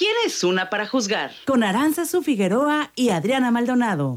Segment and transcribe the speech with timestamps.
[0.00, 1.30] ¿Quién es una para juzgar?
[1.44, 4.16] Con Aranza Su Figueroa y Adriana Maldonado.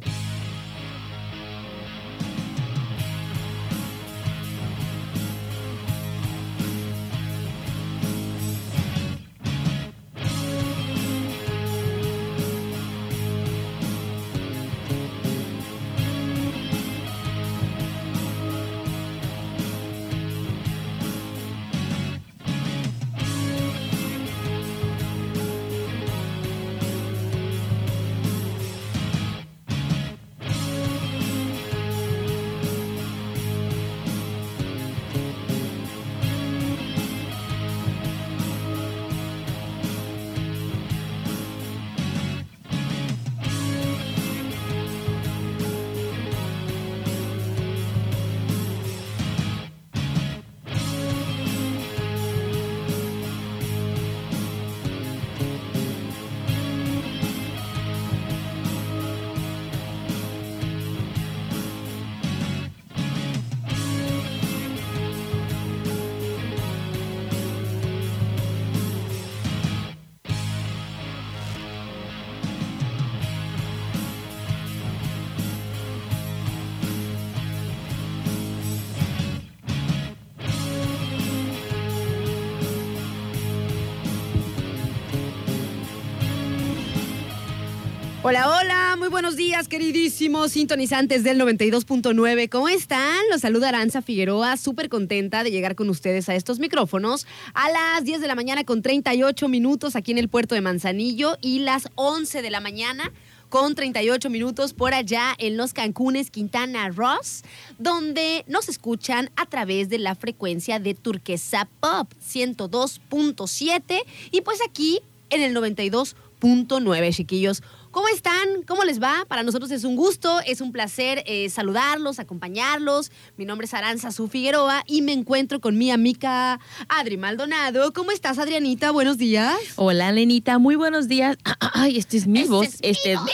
[88.26, 92.48] Hola, hola, muy buenos días, queridísimos sintonizantes del 92.9.
[92.48, 93.18] ¿Cómo están?
[93.30, 98.06] Los saluda Aranza Figueroa, súper contenta de llegar con ustedes a estos micrófonos a las
[98.06, 101.90] 10 de la mañana con 38 minutos aquí en el puerto de Manzanillo y las
[101.96, 103.12] 11 de la mañana
[103.50, 107.44] con 38 minutos por allá en los Cancunes, Quintana Ross,
[107.78, 114.02] donde nos escuchan a través de la frecuencia de Turquesa Pop 102.7
[114.32, 117.64] y pues aquí en el 92.9, chiquillos.
[117.94, 118.64] ¿Cómo están?
[118.66, 119.24] ¿Cómo les va?
[119.28, 123.12] Para nosotros es un gusto, es un placer eh, saludarlos, acompañarlos.
[123.38, 126.60] Mi nombre es Aranza Su Figueroa y me encuentro con mi amiga
[126.90, 127.94] Adri Maldonado.
[127.94, 128.90] ¿Cómo estás, Adrianita?
[128.90, 129.56] Buenos días.
[129.76, 130.58] Hola, Lenita.
[130.58, 131.38] Muy buenos días.
[131.60, 132.66] Ay, este es mi Este voz.
[132.66, 133.32] es Este mi.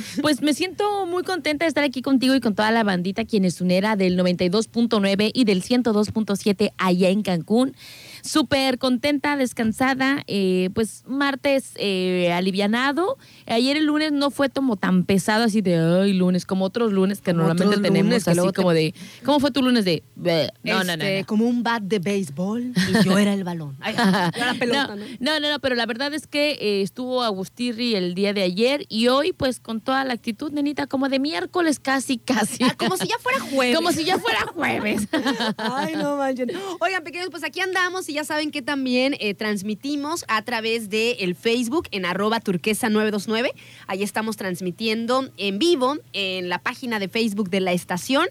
[0.22, 3.44] Pues me siento muy contenta de estar aquí contigo y con toda la bandita quien
[3.44, 7.76] es unera del 92.9 y del 102.7 allá en Cancún.
[8.24, 13.18] Súper contenta, descansada, eh, pues martes eh, alivianado.
[13.46, 17.20] Ayer el lunes no fue como tan pesado así de, ay, lunes, como otros lunes
[17.20, 18.94] que Como normalmente tenemos lunes así te- como de,
[19.26, 20.02] ¿cómo fue tu lunes de?
[20.16, 20.48] "Bleh"?
[20.62, 21.26] No, no, no, Este, no.
[21.26, 23.76] Como un bat de béisbol y yo era el balón.
[23.80, 25.04] Ay, yo era la pelota, ¿no?
[25.20, 28.86] No, no, no, pero la verdad es que eh, estuvo Agustirri el día de ayer
[28.88, 32.64] y hoy, pues con toda la actitud, nenita, como de miércoles casi, casi.
[32.64, 33.76] Ah, como si ya fuera jueves.
[33.76, 35.08] Como si ya fuera jueves.
[35.58, 36.50] Ay, no manchen.
[36.80, 41.16] Oigan, pequeños, pues aquí andamos y ya saben que también eh, transmitimos a través del
[41.18, 43.52] el Facebook en arroba turquesa 929.
[43.88, 48.28] Ahí estamos transmitiendo en vivo en la página de Facebook de la estación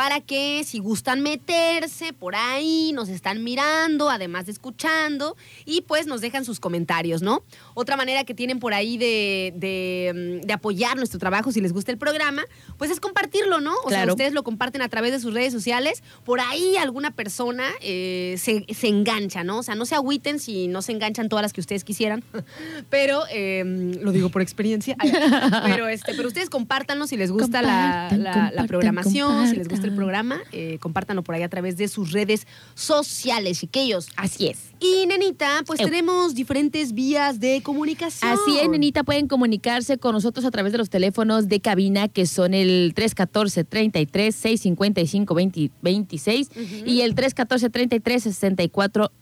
[0.00, 6.06] para que si gustan meterse por ahí, nos están mirando, además de escuchando, y pues
[6.06, 7.42] nos dejan sus comentarios, ¿no?
[7.74, 11.74] Otra manera que tienen por ahí de, de, mm, de apoyar nuestro trabajo, si les
[11.74, 12.42] gusta el programa,
[12.78, 13.74] pues es compartirlo, ¿no?
[13.84, 17.64] O sea, ustedes lo comparten a través de sus redes sociales, por ahí alguna persona
[17.82, 19.58] eh, se, se engancha, ¿no?
[19.58, 22.24] O sea, no se agüiten si no se enganchan todas las que ustedes quisieran,
[22.88, 23.64] pero eh,
[24.00, 24.96] lo digo por experiencia,
[25.66, 29.56] pero, este, pero ustedes compártanlo si les gusta la, Compartan, la- la compartan, programación, si
[29.56, 29.96] les gusta el compartan.
[29.96, 34.08] programa, eh, compártanlo por ahí a través de sus redes sociales, chiquillos.
[34.16, 34.70] Así es.
[34.80, 35.86] Y nenita, pues Eu.
[35.86, 38.30] tenemos diferentes vías de comunicación.
[38.30, 42.26] Así es, nenita, pueden comunicarse con nosotros a través de los teléfonos de cabina que
[42.26, 46.50] son el 314-33 655 20 26
[46.86, 49.12] y el 314-33 64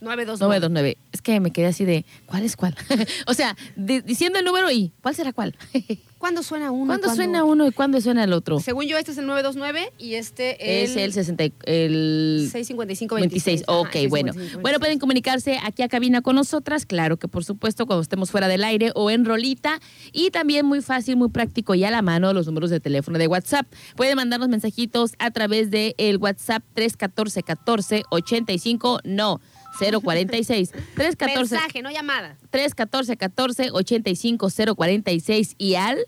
[0.00, 0.38] 929.
[0.60, 0.96] 929.
[1.12, 2.76] Es que me quedé así de, ¿cuál es cuál?
[3.26, 5.54] o sea, di- diciendo el número y, ¿cuál será cuál?
[6.18, 6.86] ¿Cuándo suena uno?
[6.86, 8.58] ¿Cuándo suena uno y cuándo suena el otro?
[8.58, 13.44] Según yo, este es el 929 y este Es el 60, y- el 655 26.
[13.44, 13.68] 26.
[13.68, 14.32] Ajá, Ok, bueno.
[14.32, 18.30] 655, Bueno, pueden comunicarse aquí a cabina con nosotras, claro que por supuesto, cuando estemos
[18.30, 19.78] fuera del aire o en rolita.
[20.12, 23.26] Y también muy fácil, muy práctico y a la mano los números de teléfono de
[23.26, 23.66] WhatsApp.
[23.94, 29.40] Pueden mandarnos mensajitos a través del el WhatsApp 314 14 85, no,
[29.78, 30.70] 046.
[30.94, 32.36] 314 Mensaje, no llamada.
[32.50, 35.98] 314 14 85 046 y al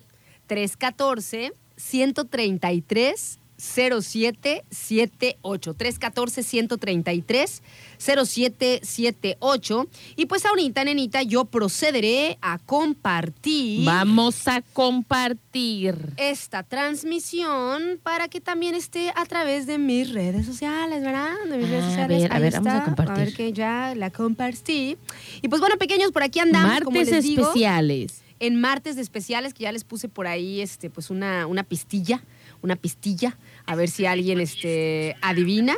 [0.47, 7.62] 314 133 0778 314 133
[7.99, 15.96] 0778 y pues ahorita nenita yo procederé a compartir Vamos a compartir.
[16.16, 21.34] esta transmisión para que también esté a través de mis redes sociales, ¿verdad?
[21.50, 22.22] De mis redes A sociales.
[22.22, 23.14] ver, a ver, vamos a compartir.
[23.14, 24.96] A ver que ya la compartí.
[25.43, 28.22] Y pues bueno, pequeños, por aquí andamos, como Martes les digo, especiales.
[28.40, 32.22] en martes de especiales que ya les puse por ahí este pues una, una pistilla,
[32.62, 35.75] una pistilla, a ver si alguien este adivina.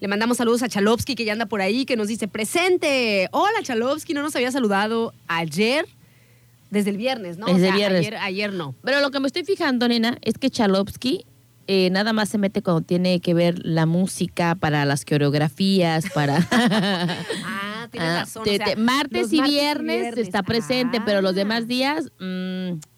[0.00, 3.28] Le mandamos saludos a Chalovsky que ya anda por ahí, que nos dice presente.
[3.32, 5.86] Hola Chalovsky, no nos había saludado ayer,
[6.70, 7.46] desde el viernes, ¿no?
[7.46, 8.00] Desde el viernes.
[8.00, 8.74] Ayer, ayer no.
[8.82, 11.24] Pero lo que me estoy fijando, nena, es que Chalovsky
[11.68, 16.38] eh, nada más se mete cuando tiene que ver la música para las coreografías, para...
[17.44, 18.42] Ah, tienes Ah, razón.
[18.42, 21.34] o te- sea, te- martes, y viernes, está presente, pero los Ah.
[21.36, 22.06] demás días...
[22.18, 22.91] mm, Ah,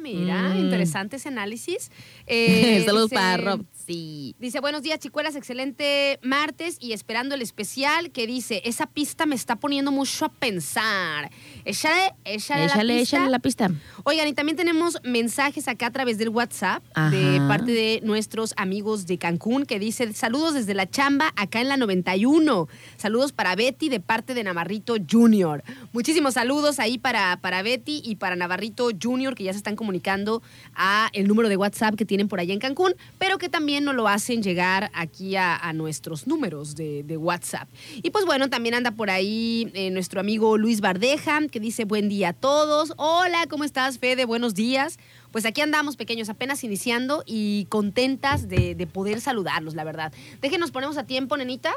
[0.00, 0.60] mira, Mm.
[0.60, 1.90] interesante ese análisis.
[2.26, 3.64] Eh, saludos para Rob.
[3.86, 4.34] Sí.
[4.38, 9.34] Dice, buenos días, chicuelas, excelente martes y esperando el especial que dice, esa pista me
[9.34, 11.30] está poniendo mucho a pensar.
[11.64, 13.16] Échale, échale, la Échale, pista.
[13.16, 13.70] échale la pista.
[14.04, 19.06] Oigan, y también tenemos mensajes acá a través del WhatsApp de parte de nuestros amigos
[19.06, 22.68] de Cancún que dice, saludos desde la chamba acá en la 91.
[22.96, 25.62] Saludos para Betty de parte de Navarrito Junior.
[25.92, 30.42] Muchísimos saludos ahí para, para Betty y para Navarrito Junior que ya se están comunicando
[30.74, 33.94] a el número de WhatsApp que tienen por allá en Cancún, pero que también nos
[33.94, 37.68] lo hacen llegar aquí a, a nuestros números de, de WhatsApp.
[38.02, 42.08] Y pues bueno, también anda por ahí eh, nuestro amigo Luis Bardeja que dice buen
[42.08, 42.92] día a todos.
[42.96, 44.24] Hola, ¿cómo estás, Fede?
[44.24, 44.98] Buenos días.
[45.30, 50.12] Pues aquí andamos, pequeños, apenas iniciando y contentas de, de poder saludarlos, la verdad.
[50.40, 51.72] Déjenos, ponemos a tiempo, nenita.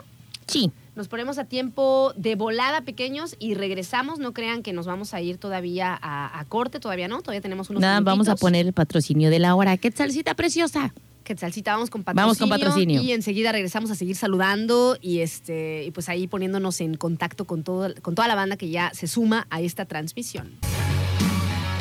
[0.48, 0.72] Sí.
[0.96, 4.20] Nos ponemos a tiempo de volada, pequeños, y regresamos.
[4.20, 7.22] No crean que nos vamos a ir todavía a, a corte, todavía no.
[7.22, 9.78] Todavía tenemos unos Nada, vamos a poner el patrocinio de la hora.
[9.78, 10.94] ¡Qué salsita preciosa!
[11.24, 12.26] Quetzalcita, vamos con patrocinio.
[12.26, 13.02] Vamos con patrocinio.
[13.02, 17.64] Y enseguida regresamos a seguir saludando y este y pues ahí poniéndonos en contacto con,
[17.64, 20.60] todo, con toda la banda que ya se suma a esta transmisión.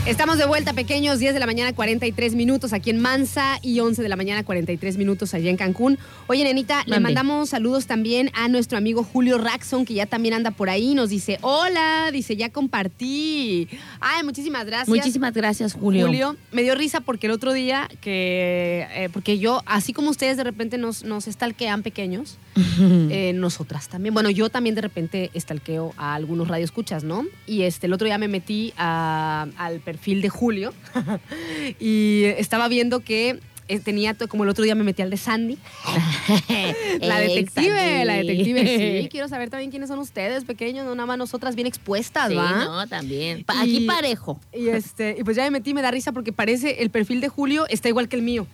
[0.05, 4.03] Estamos de vuelta, pequeños, 10 de la mañana, 43 minutos aquí en Mansa y 11
[4.03, 5.97] de la mañana, 43 minutos allá en Cancún.
[6.27, 10.51] Oye, nenita, le mandamos saludos también a nuestro amigo Julio Raxon, que ya también anda
[10.51, 10.97] por ahí.
[10.97, 13.69] Nos dice, hola, dice, ya compartí.
[14.01, 14.89] Ay, muchísimas gracias.
[14.89, 16.07] Muchísimas gracias, Julio.
[16.09, 16.37] Julio.
[16.51, 20.43] Me dio risa porque el otro día que, eh, porque yo, así como ustedes de
[20.43, 22.39] repente nos, nos estalquean pequeños,
[22.81, 24.15] eh, nosotras también.
[24.15, 27.25] Bueno, yo también de repente estalqueo a algunos radioescuchas, ¿no?
[27.47, 30.73] Y este, el otro día me metí a- al perfil de Julio
[31.81, 35.59] y estaba viendo que eh, tenía, como el otro día me metí al de Sandy.
[37.01, 39.01] La detective, la detective.
[39.03, 42.35] Sí, quiero saber también quiénes son ustedes, pequeños, no nada más nosotras bien expuestas, Sí,
[42.35, 42.65] ¿va?
[42.65, 43.45] no, también.
[43.45, 44.41] Pa- Aquí Y- parejo.
[44.53, 47.29] Y este, y pues ya me metí, me da risa porque parece el perfil de
[47.29, 48.47] Julio está igual que el mío.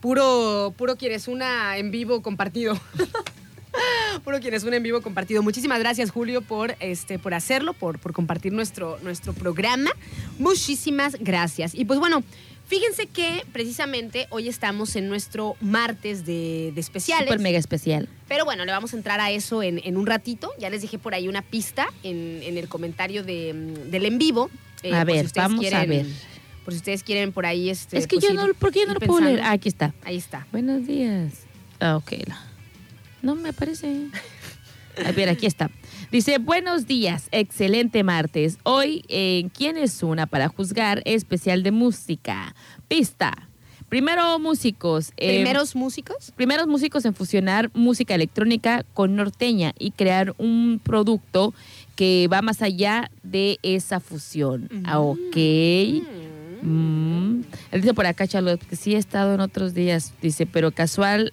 [0.00, 2.78] Puro, puro quieres una en vivo compartido.
[4.22, 5.42] Puro quieres una en vivo compartido.
[5.42, 9.90] Muchísimas gracias, Julio, por este, por hacerlo, por, por compartir nuestro, nuestro programa.
[10.38, 11.74] Muchísimas gracias.
[11.74, 12.22] Y pues bueno,
[12.66, 17.26] fíjense que precisamente hoy estamos en nuestro martes de, de especiales.
[17.26, 18.08] Súper mega especial.
[18.28, 20.50] Pero bueno, le vamos a entrar a eso en, en un ratito.
[20.58, 24.18] Ya les dejé por ahí una pista en, en el comentario de, mm, del en
[24.18, 24.50] vivo.
[24.82, 26.06] Eh, A si ver, ustedes vamos a quieren- ver.
[26.64, 27.68] Por si ustedes quieren por ahí.
[27.68, 29.40] Este, Es que pues, yo ir- no, ¿por qué yo no lo puedo leer?
[29.42, 29.92] Ah, aquí está.
[30.02, 30.46] Ahí está.
[30.50, 31.32] Buenos días.
[31.80, 32.12] Ah, ok.
[33.24, 34.08] No me aparece.
[35.04, 35.70] A ver, aquí está.
[36.12, 38.58] Dice, buenos días, excelente martes.
[38.62, 41.02] Hoy en ¿Quién es una para juzgar?
[41.04, 42.54] Especial de música.
[42.86, 43.48] Pista.
[43.88, 45.12] Primero músicos.
[45.16, 46.32] eh, Primeros músicos.
[46.36, 51.54] primeros músicos en fusionar música electrónica con norteña y crear un producto
[51.96, 54.68] que va más allá de esa fusión.
[54.84, 55.36] Ah, ok.
[56.62, 57.40] Mm.
[57.72, 60.12] Él dice por acá, Charlotte, que sí he estado en otros días.
[60.22, 61.32] Dice, pero casual,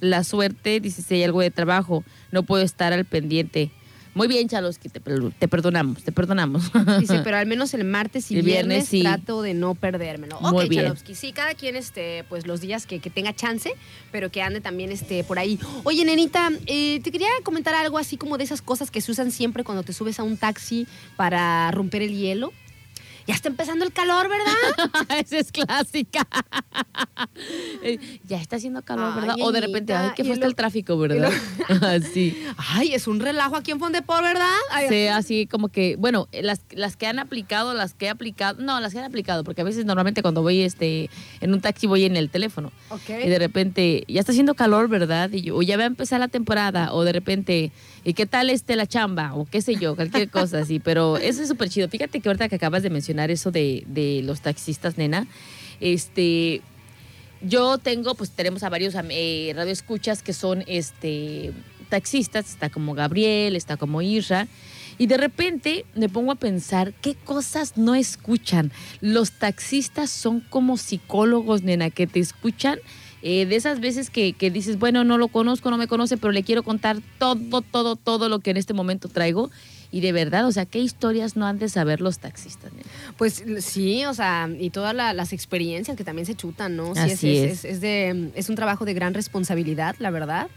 [0.00, 3.70] la suerte, dice, si hay algo de trabajo, no puedo estar al pendiente.
[4.16, 6.72] Muy bien, Charlos, que te, te perdonamos, te perdonamos.
[7.00, 9.02] Dice, pero al menos el martes y El viernes, viernes sí.
[9.02, 10.40] trato de no perdérmelo.
[10.40, 10.84] Muy ok, bien.
[10.84, 13.74] Chalovsky, sí, cada quien, este, pues los días que, que tenga chance,
[14.12, 15.60] pero que ande también este, por ahí.
[15.84, 19.30] Oye, nenita, eh, te quería comentar algo así como de esas cosas que se usan
[19.30, 20.86] siempre cuando te subes a un taxi
[21.16, 22.54] para romper el hielo.
[23.26, 25.18] Ya está empezando el calor, ¿verdad?
[25.18, 26.26] Esa es clásica.
[27.82, 29.36] Eh, ya está haciendo calor, Ay, ¿verdad?
[29.40, 31.30] O de repente, ay, qué y fue hasta el tráfico, ¿verdad?
[31.82, 32.36] Así.
[32.56, 34.56] Ay, es un relajo aquí en Fondepor, ¿verdad?
[34.88, 38.80] Sí, así como que, bueno, las, las que han aplicado, las que he aplicado, no,
[38.80, 42.04] las que han aplicado, porque a veces normalmente cuando voy este en un taxi voy
[42.04, 43.10] en el teléfono ok.
[43.24, 45.30] y de repente ya está haciendo calor, ¿verdad?
[45.32, 47.72] Y yo, o ya va a empezar la temporada, o de repente,
[48.06, 49.34] ¿y qué tal este la chamba?
[49.34, 51.88] O qué sé yo, cualquier cosa así, pero eso es súper chido.
[51.88, 55.26] Fíjate que ahorita que acabas de mencionar eso de, de los taxistas, nena,
[55.80, 56.62] este,
[57.42, 61.52] yo tengo, pues tenemos a varios eh, radioescuchas que son este
[61.88, 64.46] taxistas, está como Gabriel, está como Isra,
[64.98, 68.70] y de repente me pongo a pensar qué cosas no escuchan.
[69.00, 72.78] Los taxistas son como psicólogos, nena, que te escuchan.
[73.28, 76.32] Eh, de esas veces que, que dices, bueno, no lo conozco, no me conoce, pero
[76.32, 79.50] le quiero contar todo, todo, todo lo que en este momento traigo.
[79.92, 82.70] Y de verdad, o sea, ¿qué historias no han de saber los taxistas?
[83.16, 86.94] Pues sí, o sea, y todas la- las experiencias que también se chutan, ¿no?
[86.94, 87.64] Sí, Así es, es.
[87.64, 90.48] es de, es un trabajo de gran responsabilidad, la verdad.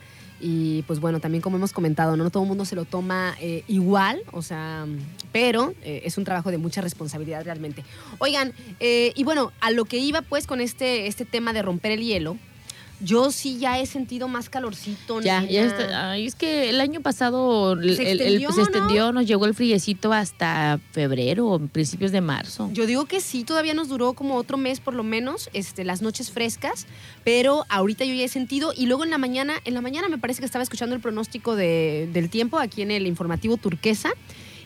[0.42, 3.36] Y pues bueno, también como hemos comentado, no, No todo el mundo se lo toma
[3.42, 4.86] eh, igual, o sea,
[5.32, 7.84] pero eh, es un trabajo de mucha responsabilidad realmente.
[8.20, 11.92] Oigan, eh, y bueno, a lo que iba pues con este, este tema de romper
[11.92, 12.38] el hielo,
[13.02, 15.22] yo sí ya he sentido más calorcito.
[15.22, 16.12] Ya, ya está.
[16.12, 18.64] Ay, es que el año pasado el- Se el- extendió, se ¿no?
[18.64, 22.70] extendió, nos llegó el friecito hasta febrero, principios de marzo.
[22.74, 26.02] Yo digo que sí, todavía nos duró como otro mes por lo menos, este, las
[26.02, 26.88] noches frescas,
[27.24, 30.18] pero ahorita yo ya he sentido y luego en la mañana, en la mañana me
[30.18, 34.10] parece que estaba escuchando el pronóstico de- del tiempo aquí en el informativo turquesa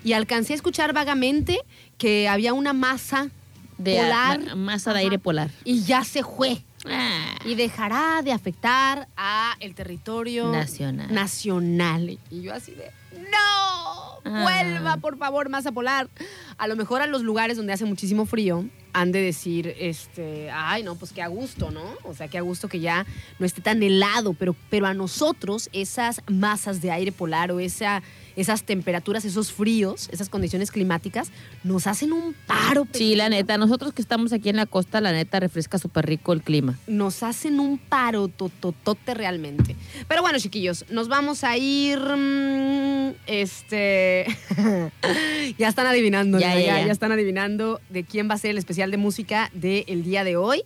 [0.03, 1.59] y alcancé a escuchar vagamente
[1.97, 3.29] que había una masa
[3.77, 4.39] de polar.
[4.45, 5.03] ma- masa de Ajá.
[5.05, 5.49] aire polar.
[5.65, 11.13] y ya se fue Ah, y dejará de afectar a el territorio Nacional.
[11.13, 12.19] nacional.
[12.29, 12.91] Y yo así de,
[13.31, 14.43] no, Ah.
[14.43, 16.09] vuelva por favor masa polar.
[16.57, 20.83] A lo mejor a los lugares donde hace muchísimo frío han de decir, este, ay
[20.83, 21.81] no, pues qué a gusto, ¿no?
[22.03, 23.05] O sea, qué a gusto que ya
[23.39, 28.01] no esté tan helado, pero, pero a nosotros esas masas de aire polar o esa,
[28.35, 31.31] esas temperaturas, esos fríos, esas condiciones climáticas,
[31.63, 32.87] nos hacen un paro.
[32.91, 36.33] Sí, la neta, nosotros que estamos aquí en la costa, la neta refresca súper rico
[36.33, 36.77] el clima.
[36.87, 39.75] nos hacen un paro tototote realmente.
[40.07, 41.99] Pero bueno, chiquillos, nos vamos a ir.
[41.99, 44.25] mm, Este.
[45.57, 48.57] ya están adivinando, Ya, ya, ya, ya, están adivinando de quién va a ser el
[48.57, 50.63] especial de música del día de hoy.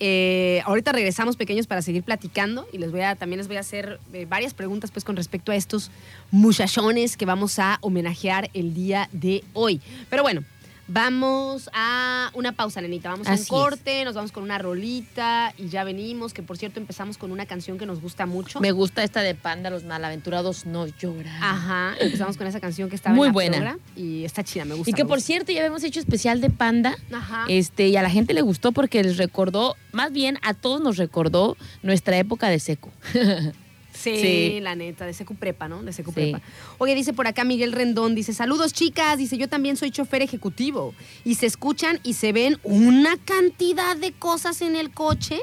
[0.00, 3.60] Eh, ahorita regresamos pequeños para seguir platicando y les voy a también les voy a
[3.60, 5.90] hacer eh, varias preguntas pues con respecto a estos
[6.30, 9.80] muchachones que vamos a homenajear el día de hoy.
[10.08, 10.44] Pero bueno,
[10.88, 13.10] vamos a una pausa, nenita.
[13.10, 13.46] Vamos a un es.
[13.46, 17.46] corte, nos vamos con una rolita y ya venimos, que por cierto empezamos con una
[17.46, 18.60] canción que nos gusta mucho.
[18.60, 21.42] Me gusta esta de Panda, los malaventurados no lloran.
[21.42, 23.78] Ajá, empezamos con esa canción que estaba Muy en la buena.
[23.94, 24.90] y está chida, me gusta.
[24.90, 26.96] y que por cierto ya habíamos hecho especial de Panda.
[27.12, 27.44] Ajá.
[27.48, 30.96] Este, y a la gente le gustó porque les recordó, más bien a todos nos
[30.96, 32.90] recordó nuestra época de seco.
[33.98, 34.58] Sí, Sí.
[34.60, 35.82] la neta, de Secu Prepa, ¿no?
[35.82, 36.14] De Secu Sí.
[36.14, 36.40] Prepa.
[36.78, 40.94] Oye, dice por acá Miguel Rendón, dice, saludos chicas, dice, yo también soy chofer ejecutivo.
[41.24, 45.40] Y se escuchan y se ven una cantidad de cosas en el coche.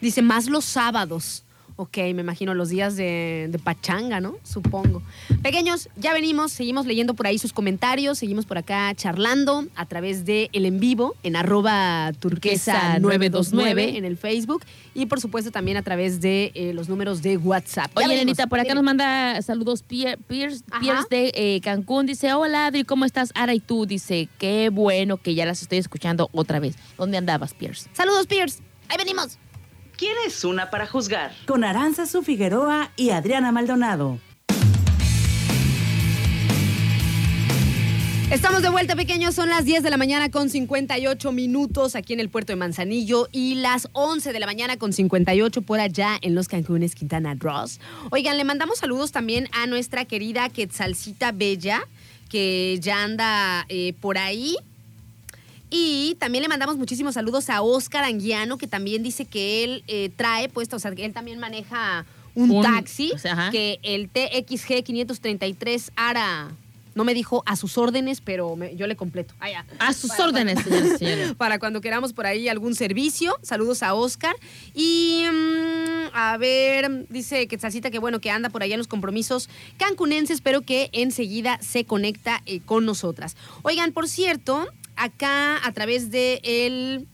[0.00, 1.44] Dice, más los sábados.
[1.76, 4.36] Ok, me imagino los días de, de pachanga, ¿no?
[4.44, 5.02] Supongo.
[5.42, 10.24] Pequeños, ya venimos, seguimos leyendo por ahí sus comentarios, seguimos por acá charlando a través
[10.24, 14.64] de el en vivo en arroba turquesa 929 en el Facebook
[14.94, 17.90] y por supuesto también a través de eh, los números de WhatsApp.
[17.98, 18.16] Ya Oye.
[18.18, 18.76] Nenita, por acá Dime.
[18.76, 20.62] nos manda saludos Pier- Pierce.
[20.80, 22.06] Pierce de eh, Cancún.
[22.06, 23.32] Dice, hola Adri, ¿cómo estás?
[23.34, 23.84] Ara y tú.
[23.84, 26.76] Dice, qué bueno que ya las estoy escuchando otra vez.
[26.96, 27.90] ¿Dónde andabas, Pierce?
[27.94, 28.62] Saludos, Pierce.
[28.88, 29.38] Ahí venimos.
[29.96, 31.32] ¿Quién es una para juzgar?
[31.46, 34.18] Con Aranza Figueroa y Adriana Maldonado.
[38.32, 39.36] Estamos de vuelta, pequeños.
[39.36, 43.28] Son las 10 de la mañana con 58 minutos aquí en el puerto de Manzanillo
[43.30, 47.78] y las 11 de la mañana con 58 por allá en los Cancunes Quintana Ross.
[48.10, 51.86] Oigan, le mandamos saludos también a nuestra querida Quetzalcita Bella,
[52.28, 54.56] que ya anda eh, por ahí.
[55.76, 60.08] Y también le mandamos muchísimos saludos a Oscar Anguiano, que también dice que él eh,
[60.14, 63.50] trae puesto, o sea, que él también maneja un, Un- taxi, o sea, ajá.
[63.50, 66.52] que el TXG 533 ARA,
[66.94, 69.34] no me dijo a sus órdenes, pero me- yo le completo.
[69.40, 69.66] Ya.
[69.80, 71.34] A sus Para- órdenes, señora, señora.
[71.34, 73.36] Para cuando queramos por ahí algún servicio.
[73.42, 74.36] Saludos a Oscar.
[74.74, 79.48] Y mm, a ver, dice Quetzalcita que bueno, que anda por allá en los compromisos
[79.76, 83.36] cancunenses, pero que enseguida se conecta eh, con nosotras.
[83.62, 87.06] Oigan, por cierto, acá a través de el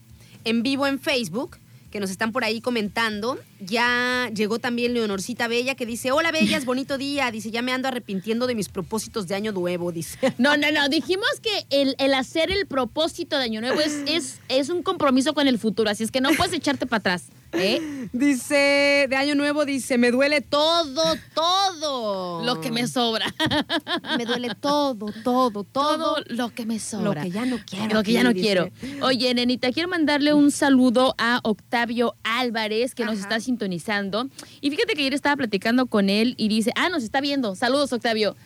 [0.44, 1.58] en vivo en Facebook,
[1.90, 3.38] que nos están por ahí comentando.
[3.58, 7.30] Ya llegó también Leonorcita Bella que dice, hola Bellas, bonito día.
[7.30, 10.18] Dice, ya me ando arrepintiendo de mis propósitos de año nuevo, dice.
[10.38, 10.88] No, no, no.
[10.88, 15.34] Dijimos que el, el hacer el propósito de Año Nuevo es, es, es un compromiso
[15.34, 17.24] con el futuro, así es que no puedes echarte para atrás.
[17.52, 18.08] ¿Eh?
[18.12, 22.44] Dice, de año nuevo, dice, me duele todo, todo.
[22.44, 23.32] Lo que me sobra.
[24.16, 25.64] Me duele todo, todo, todo.
[25.64, 27.14] Todo lo que me sobra.
[27.14, 27.94] Lo que ya no quiero.
[27.94, 28.42] Lo que ya no dice.
[28.42, 28.70] quiero.
[29.02, 34.28] Oye, nenita, quiero mandarle un saludo a Octavio Álvarez, que nos está sintonizando.
[34.60, 37.54] Y fíjate que ayer estaba platicando con él y dice, ah, nos está viendo.
[37.54, 38.36] Saludos, Octavio.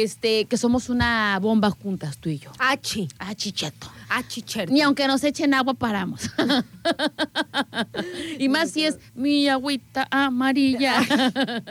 [0.00, 2.50] Este, que somos una bomba juntas, tú y yo.
[2.58, 3.08] Achi.
[3.36, 3.90] Chicheto.
[4.08, 4.72] Ah, chicherto.
[4.72, 6.30] Ni aunque nos echen agua, paramos.
[8.38, 11.00] y más si es mi agüita amarilla.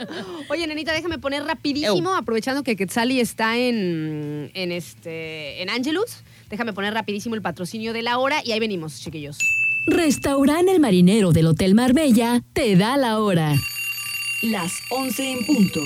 [0.50, 6.18] Oye, nenita, déjame poner rapidísimo, aprovechando que Quetzali está en, en este en Angelus.
[6.50, 9.40] Déjame poner rapidísimo el patrocinio de la hora y ahí venimos, chiquillos.
[9.88, 13.56] Restaurante El Marinero del Hotel Marbella te da la hora.
[14.44, 15.80] Las 11 en punto.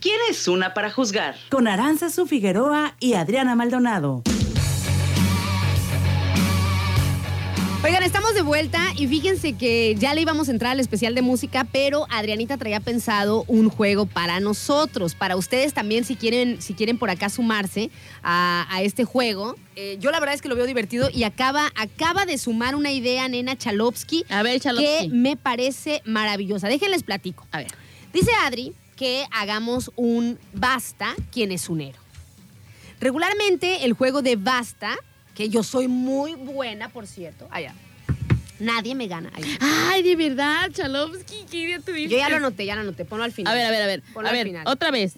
[0.00, 1.36] ¿Quién es una para juzgar?
[1.50, 4.22] Con Aranzazu Figueroa y Adriana Maldonado.
[7.84, 11.20] Oigan, estamos de vuelta y fíjense que ya le íbamos a entrar al especial de
[11.20, 16.72] música, pero Adrianita traía pensado un juego para nosotros, para ustedes también si quieren, si
[16.72, 17.90] quieren por acá sumarse
[18.22, 19.56] a, a este juego.
[19.76, 22.90] Eh, yo la verdad es que lo veo divertido y acaba, acaba de sumar una
[22.90, 25.08] idea, nena Chalovsky, A ver, que Chalovsky.
[25.10, 26.68] me parece maravillosa.
[26.68, 27.46] Déjenles platico.
[27.52, 27.68] A ver.
[28.14, 31.98] Dice Adri que hagamos un basta, quien es unero.
[32.98, 34.96] Regularmente el juego de basta,
[35.34, 37.74] que yo soy muy buena, por cierto, allá.
[38.60, 39.30] Nadie me gana.
[39.34, 39.56] ahí.
[39.60, 42.08] Ay, de verdad, Chalovsky, qué idea tuviste.
[42.10, 43.04] Yo ya lo anoté, ya lo anoté.
[43.04, 43.52] Ponlo al final.
[43.52, 44.02] A ver, a ver, a ver.
[44.12, 44.66] Ponlo a al ver, final.
[44.66, 45.16] otra vez.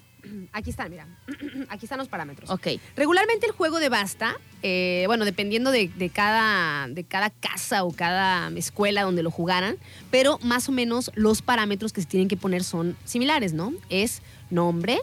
[0.51, 1.07] Aquí están, mira.
[1.69, 2.49] Aquí están los parámetros.
[2.49, 2.67] Ok.
[2.95, 7.91] Regularmente el juego de basta, eh, bueno, dependiendo de, de cada, de cada casa o
[7.93, 9.77] cada escuela donde lo jugaran,
[10.11, 13.71] pero más o menos los parámetros que se tienen que poner son similares, ¿no?
[13.89, 14.99] Es nombre,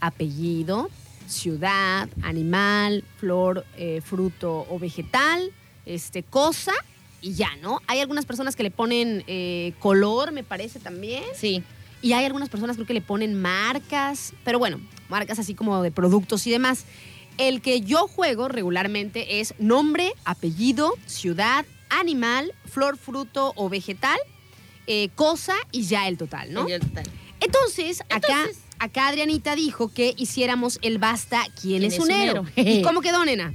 [0.00, 0.88] apellido,
[1.32, 5.50] ciudad, animal, flor, eh, fruto o vegetal,
[5.86, 6.72] este, cosa
[7.20, 7.80] y ya, ¿no?
[7.86, 11.24] Hay algunas personas que le ponen eh, color, me parece también.
[11.34, 11.62] Sí.
[12.02, 15.90] Y hay algunas personas creo que le ponen marcas, pero bueno, marcas así como de
[15.92, 16.84] productos y demás.
[17.38, 24.18] El que yo juego regularmente es nombre, apellido, ciudad, animal, flor, fruto o vegetal,
[24.86, 26.68] eh, cosa y ya el total, ¿no?
[26.68, 27.02] Ya está.
[27.40, 32.40] Entonces, acá, Entonces- acá Adrianita dijo que hiciéramos el basta quién, ¿Quién es es unero.
[32.42, 32.52] unero?
[32.56, 33.54] ¿Y cómo quedó, nena?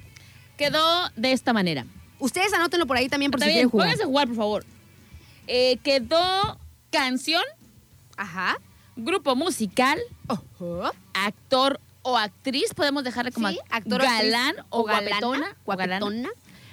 [0.57, 1.85] Quedó de esta manera.
[2.19, 3.87] Ustedes anótenlo por ahí también por si También, quieren jugar.
[3.87, 4.65] pónganse a jugar, por favor.
[5.47, 6.57] Eh, quedó
[6.91, 7.43] canción,
[8.15, 8.57] Ajá.
[8.95, 9.99] grupo musical,
[11.13, 12.73] actor o actriz.
[12.73, 15.55] Podemos dejarle como Sí, actor, galán o, guapetona.
[15.65, 15.99] o galana.
[15.99, 16.29] guapetona,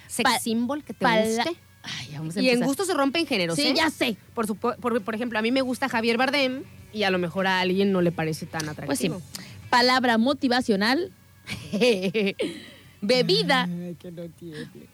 [0.06, 1.56] sex Pa- symbol que te guste.
[1.86, 3.74] Ay, ya vamos a Y en gusto se rompen géneros, Sí, ¿eh?
[3.76, 4.16] ya sé.
[4.34, 7.60] Por, por, por ejemplo, a mí me gusta Javier Bardem y a lo mejor a
[7.60, 9.06] alguien no le parece tan Pues sí.
[9.06, 9.22] atractivo.
[9.70, 11.12] Palabra motivacional.
[13.00, 13.68] Bebida.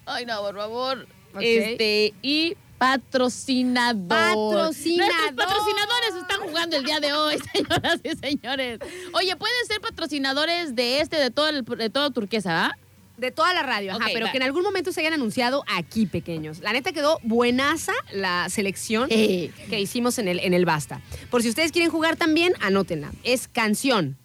[0.06, 1.06] Ay, no, por favor.
[1.40, 4.08] Este, y patrocinador.
[4.08, 5.12] Patrocinador.
[5.14, 8.78] Nuestros patrocinadores están jugando el día de hoy, señoras y señores.
[9.12, 12.76] Oye, pueden ser patrocinadores de este, de todo, el, de todo turquesa, ¿ah?
[13.20, 14.32] De toda la radio, ajá, pero va.
[14.32, 16.60] que en algún momento se hayan anunciado aquí, pequeños.
[16.60, 19.50] La neta quedó buenaza la selección Eh.
[19.68, 21.02] que hicimos en el, en el Basta.
[21.30, 23.12] Por si ustedes quieren jugar también, anótenla.
[23.22, 24.16] Es canción,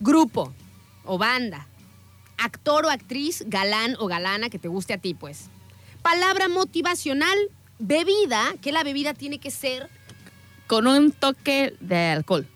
[0.00, 0.52] grupo
[1.04, 1.66] o banda,
[2.38, 5.46] actor o actriz, galán o galana que te guste a ti, pues.
[6.02, 7.36] Palabra motivacional,
[7.78, 9.88] bebida, que la bebida tiene que ser
[10.66, 12.46] Con un toque de alcohol.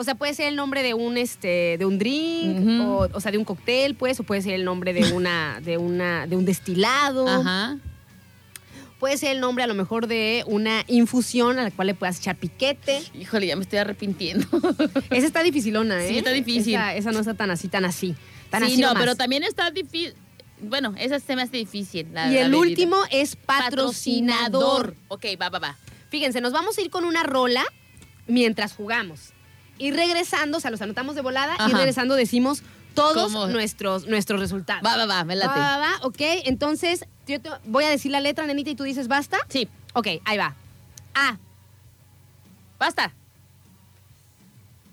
[0.00, 3.32] O sea, puede ser el nombre de un este de un drink o, o sea,
[3.32, 6.44] de un cóctel, pues, o puede ser el nombre de una de una de un
[6.44, 7.26] destilado.
[7.26, 7.76] Ajá.
[9.00, 12.18] Puede ser el nombre a lo mejor de una infusión a la cual le puedas
[12.20, 13.02] echar piquete.
[13.14, 14.46] Híjole, ya me estoy arrepintiendo.
[15.10, 16.08] Esa está dificilona, ¿eh?
[16.08, 16.74] Sí, está difícil.
[16.74, 18.14] Esa, esa no está tan así, tan así.
[18.50, 19.02] Tan sí, así no, nomás.
[19.02, 20.14] pero también está difícil.
[20.60, 22.06] Bueno, esa se me hace difícil.
[22.12, 22.58] la- Y la el bebida.
[22.60, 24.94] último es patrocinador.
[25.08, 25.76] Ok, va, va, va.
[26.10, 27.64] Fíjense, nos vamos a ir con una rola
[28.26, 29.32] mientras jugamos.
[29.78, 32.62] Y regresando, o sea, los anotamos de volada y regresando decimos
[32.94, 33.46] todos ¿Cómo?
[33.46, 34.84] nuestros, nuestros resultados.
[34.84, 35.58] Va, va, va, me late.
[35.58, 36.20] Va, va, va, ok.
[36.44, 39.38] Entonces, yo te voy a decir la letra, nenita, y tú dices basta.
[39.48, 40.54] Sí, Ok, ahí va.
[41.14, 41.38] A,
[42.78, 43.12] basta.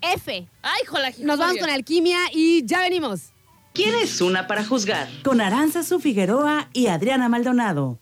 [0.00, 0.48] F.
[0.62, 3.30] Ay, jola, Nos vamos con alquimia y ya venimos.
[3.72, 5.08] ¿Quién es una para juzgar?
[5.22, 7.98] Con Aranzazu Figueroa y Adriana Maldonado.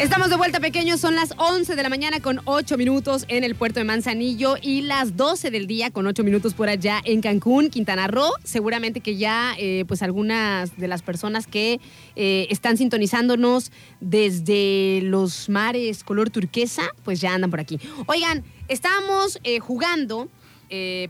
[0.00, 1.00] Estamos de vuelta, pequeños.
[1.00, 4.82] Son las 11 de la mañana con 8 minutos en el puerto de Manzanillo y
[4.82, 8.30] las 12 del día con 8 minutos por allá en Cancún, Quintana Roo.
[8.44, 11.80] Seguramente que ya, eh, pues, algunas de las personas que
[12.14, 17.80] eh, están sintonizándonos desde los mares color turquesa, pues ya andan por aquí.
[18.06, 20.28] Oigan, estábamos eh, jugando,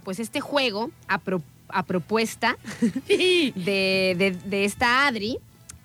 [0.03, 2.57] pues, este juego a, pro- a propuesta
[3.09, 3.53] de,
[4.17, 5.37] de- de esta Adri.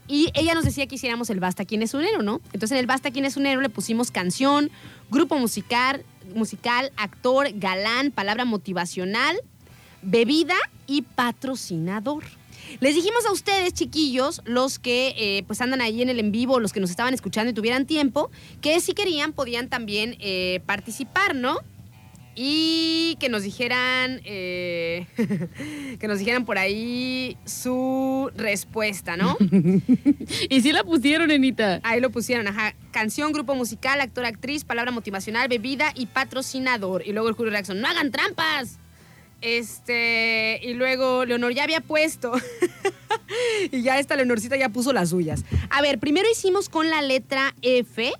[0.08, 2.42] Y ella nos decía que hiciéramos el Basta quién es un héroe, ¿no?
[2.48, 4.70] Entonces en el Basta quién es un héroe le pusimos canción,
[5.10, 6.04] grupo musical,
[6.36, 9.38] musical, actor, galán, palabra motivacional,
[10.02, 10.56] bebida
[10.88, 12.24] y patrocinador.
[12.80, 16.60] Les dijimos a ustedes, chiquillos, los que eh, pues andan ahí en el en vivo,
[16.60, 21.36] los que nos estaban escuchando y tuvieran tiempo, que si querían podían también eh, participar,
[21.36, 21.60] ¿no?
[22.36, 25.06] Y que nos dijeran, eh,
[26.00, 29.38] que nos dijeran por ahí su respuesta, ¿no?
[30.50, 31.80] Y sí la pusieron, Enita.
[31.84, 32.74] Ahí lo pusieron, ajá.
[32.92, 37.04] Canción, grupo musical, actor, actriz, palabra motivacional, bebida y patrocinador.
[37.06, 38.80] Y luego el Julio Reacción, no hagan trampas.
[39.42, 42.32] Este, y luego Leonor ya había puesto.
[43.72, 45.44] y ya esta Leonorcita ya puso las suyas.
[45.70, 48.14] A ver, primero hicimos con la letra F,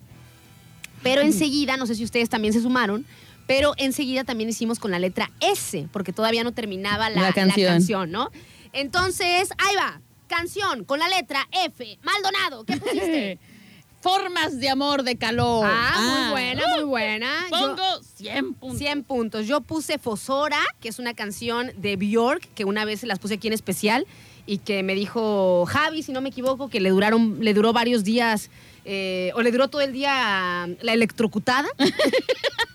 [1.02, 3.06] pero enseguida, no sé si ustedes también se sumaron,
[3.48, 7.34] pero enseguida también hicimos con la letra S, porque todavía no terminaba la, La la
[7.34, 8.12] canción.
[8.12, 8.30] ¿no?
[8.74, 10.02] Entonces, ahí va.
[10.28, 12.00] Canción con la letra F.
[12.02, 13.40] Maldonado, ¿qué pusiste?
[14.02, 15.66] Formas de amor de calor.
[15.66, 17.32] Ah, muy buena, muy buena.
[17.50, 18.78] Yo- Pongo 100 puntos.
[18.80, 19.48] 100 puntos.
[19.48, 23.36] Yo puse Fosora, que es una canción de Bjork, que una vez se las puse
[23.36, 24.06] aquí en especial
[24.46, 28.04] y que me dijo Javi, si no me equivoco, que le duraron, le duró varios
[28.04, 28.50] días,
[28.84, 31.70] eh, o le duró todo el día la electrocutada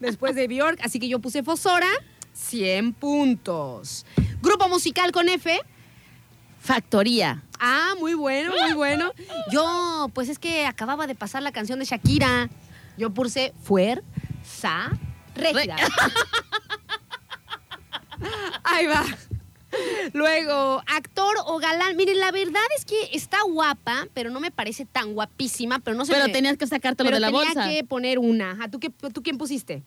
[0.00, 0.78] después de Bjork.
[0.82, 1.88] Así que yo puse Fosora,
[2.32, 4.06] 100 puntos.
[4.40, 5.60] Grupo musical con F.
[6.60, 7.42] Factoría.
[7.60, 9.12] Ah, muy bueno, muy bueno.
[9.50, 12.48] Yo, pues es que acababa de pasar la canción de Shakira.
[12.96, 14.90] Yo puse Fuerza
[15.34, 15.76] Régida.
[18.64, 19.04] Ahí va.
[20.12, 21.96] Luego, actor o galán.
[21.96, 26.04] Miren, la verdad es que está guapa, pero no me parece tan guapísima, pero no
[26.04, 26.12] sé.
[26.12, 27.68] Pero me- tenías que sacártelo pero de la tenía bolsa.
[27.68, 28.52] que poner una.
[28.52, 29.82] Ajá, ¿tú, qué, ¿Tú quién pusiste?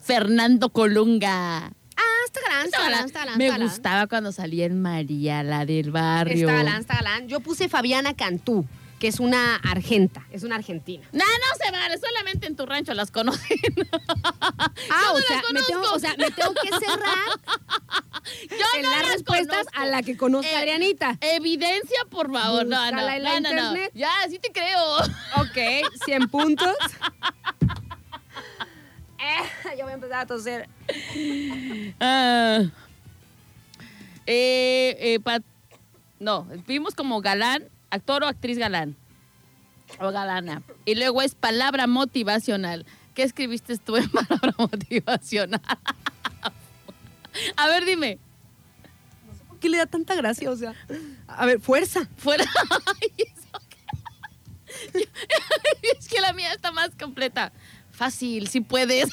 [0.00, 1.66] Fernando Colunga.
[1.96, 3.38] Ah, está galán, está galán, está galán.
[3.38, 3.68] Me está galán.
[3.68, 6.48] gustaba cuando salía en María, la del barrio.
[6.48, 7.28] Está galán, está galán.
[7.28, 8.64] Yo puse Fabiana Cantú,
[8.98, 11.06] que es una argenta, es una argentina.
[11.12, 13.58] No, no se vale, solamente en tu rancho las conocen.
[14.90, 17.26] Ah, o, no sea, me tengo, o sea, me tengo que cerrar
[18.50, 19.80] Yo en no las las respuestas conozco.
[19.80, 21.16] a la que conozca Eh, Adrianita.
[21.20, 22.66] Evidencia, por favor.
[22.66, 23.60] No, no, en la no, no, no.
[23.62, 23.90] internet.
[23.94, 24.96] Ya, sí te creo.
[25.36, 26.74] Ok, 100 puntos.
[29.18, 30.68] Eh, yo voy a empezar a toser.
[32.00, 32.60] Ah.
[34.26, 35.40] Eh, eh, pa-
[36.18, 38.96] no, vimos como galán, actor o actriz galán.
[40.00, 40.62] O galana.
[40.84, 42.86] Y luego es palabra motivacional.
[43.14, 45.60] ¿Qué escribiste tú en palabra motivacional?
[47.56, 48.18] A ver, dime.
[49.48, 50.50] ¿Por qué le da tanta gracia?
[50.50, 50.74] O sea,
[51.28, 52.08] a ver, fuerza.
[52.16, 52.44] Fuera.
[53.00, 53.60] Ay, ¿eso
[54.92, 55.08] qué?
[55.98, 57.52] es que la mía está más completa.
[57.90, 59.08] Fácil, si puedes.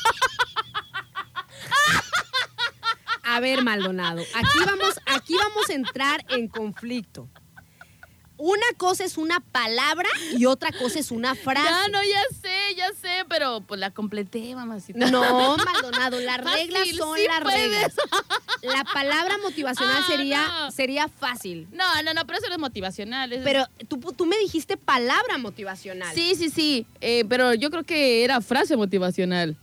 [3.23, 7.29] A ver, Maldonado, aquí vamos, aquí vamos a entrar en conflicto.
[8.45, 11.65] Una cosa es una palabra y otra cosa es una frase.
[11.69, 14.99] Ya, no, ya sé, ya sé, pero pues la completé, mamacita.
[15.09, 17.61] No, Maldonado, las Fácil, reglas son sí las puedes.
[17.71, 17.93] reglas.
[18.63, 20.71] La palabra motivacional Ah, sería, no.
[20.71, 21.69] sería fácil.
[21.71, 23.31] No, no, no, pero eso no es motivacional.
[23.31, 26.13] eso Pero tú, tú me dijiste palabra motivacional.
[26.13, 26.85] Sí, sí, sí.
[26.99, 29.55] eh, pero yo creo que era frase motivacional.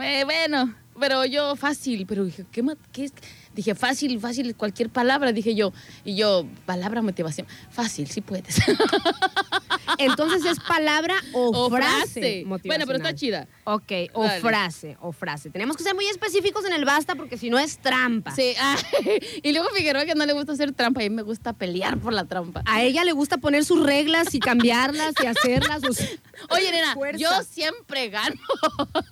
[0.00, 3.12] Eh, bueno, pero yo fácil, pero dije, ¿qué, qué es?
[3.56, 5.72] Dije, fácil, fácil, cualquier palabra, dije yo.
[6.04, 7.46] Y yo, palabra motivación.
[7.70, 8.58] Fácil, sí puedes.
[9.98, 12.44] Entonces es palabra o, frase.
[12.44, 13.48] Bueno, pero está chida.
[13.64, 14.40] Ok, o Dale.
[14.40, 15.48] frase, o frase.
[15.48, 18.34] Tenemos que ser muy específicos en el basta porque si no es trampa.
[18.34, 18.76] Sí, ah,
[19.42, 22.12] y luego Figueroa que no le gusta hacer trampa, a mí me gusta pelear por
[22.12, 22.62] la trampa.
[22.66, 25.82] A ella le gusta poner sus reglas y cambiarlas y hacerlas.
[25.88, 26.06] o sea,
[26.50, 27.18] Oye, nena, fuerza.
[27.18, 28.36] yo siempre gano.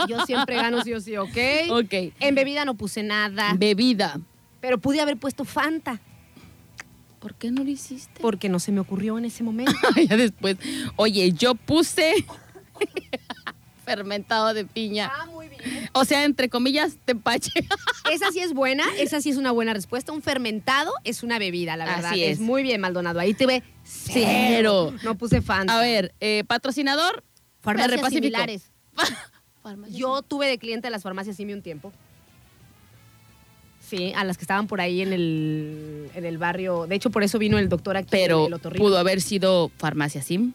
[0.07, 1.39] yo siempre gano sí o sí, ¿ok?
[1.71, 2.13] Ok.
[2.21, 4.21] En bebida no puse nada, Bebida.
[4.65, 6.01] Pero pude haber puesto Fanta
[7.19, 8.19] ¿Por qué no lo hiciste?
[8.23, 9.75] porque no se me ocurrió en ese momento.
[10.09, 10.57] ya después.
[10.97, 12.15] Oye, yo puse
[13.85, 15.13] fermentado de piña.
[15.15, 15.61] Ah, muy bien.
[15.93, 17.53] O sea, entre comillas, tepache.
[18.11, 20.13] Esa sí es buena, esa sí es una buena respuesta.
[20.13, 22.13] Un fermentado es una bebida, la verdad.
[22.13, 22.41] Así es.
[22.41, 23.21] muy bien, Maldonado.
[23.21, 24.95] Ahí te ve Cero.
[25.03, 25.79] No puse Fanta.
[25.79, 27.23] A ver, eh, patrocinador.
[27.61, 28.71] farmacias similares.
[29.63, 31.93] Farmacias Yo tuve de cliente a las farmacias Simi un tiempo.
[33.89, 36.87] Sí, a las que estaban por ahí en el, en el barrio.
[36.87, 38.09] De hecho, por eso vino el doctor aquí.
[38.11, 40.53] Pero el pudo haber sido farmacia Sim.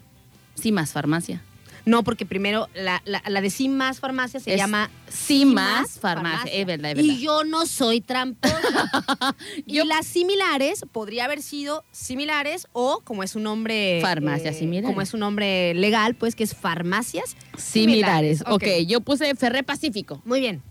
[0.55, 1.41] Sí, más farmacia.
[1.85, 5.99] No, porque primero la, la, la de Sim más farmacia se Es llama Sí, más
[5.99, 6.51] farmacia.
[6.51, 7.13] Es verdad, es verdad.
[7.13, 8.57] Y yo no soy tramposa.
[9.65, 13.99] Y las similares podría haber sido similares o como es un nombre.
[14.01, 14.89] Farmacias similares.
[14.89, 18.41] Como es un nombre legal, pues que es farmacias Similares.
[18.41, 18.63] Ok.
[18.63, 20.21] ok, yo puse Ferré Pacífico.
[20.25, 20.61] Muy bien.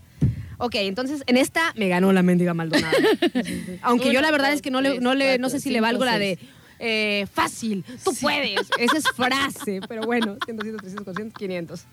[0.59, 2.95] Ok, entonces en esta me ganó la mendiga Maldonado.
[3.81, 6.03] Aunque yo la verdad es que no le, no le, no sé si le valgo
[6.05, 6.37] la de
[6.79, 8.59] eh, fácil, tú puedes.
[8.79, 11.85] Esa es frase, pero bueno, 100, 200, 300, 400, 500.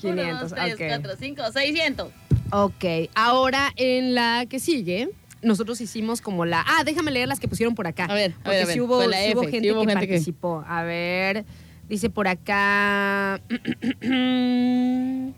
[0.00, 0.80] 500, 1, 2, 3, ok.
[1.02, 2.08] 4, 5, 600.
[2.50, 5.10] Ok, ahora en la que sigue,
[5.42, 6.64] nosotros hicimos como la...
[6.66, 8.04] Ah, déjame leer las que pusieron por acá.
[8.04, 9.88] A ver, a porque ver, a ver, hubo, sí hubo F, sí gente hubo que
[9.88, 10.64] gente que- participó.
[10.66, 11.44] A ver,
[11.88, 13.34] dice por acá...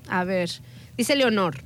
[0.09, 0.51] A ver,
[0.97, 1.65] dice Leonor.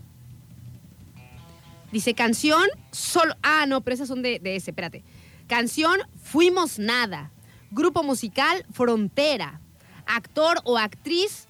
[1.92, 3.34] Dice canción solo...
[3.42, 5.04] Ah, no, pero esas son de, de ese, espérate.
[5.46, 7.30] Canción Fuimos Nada.
[7.70, 9.60] Grupo musical Frontera.
[10.06, 11.46] Actor o actriz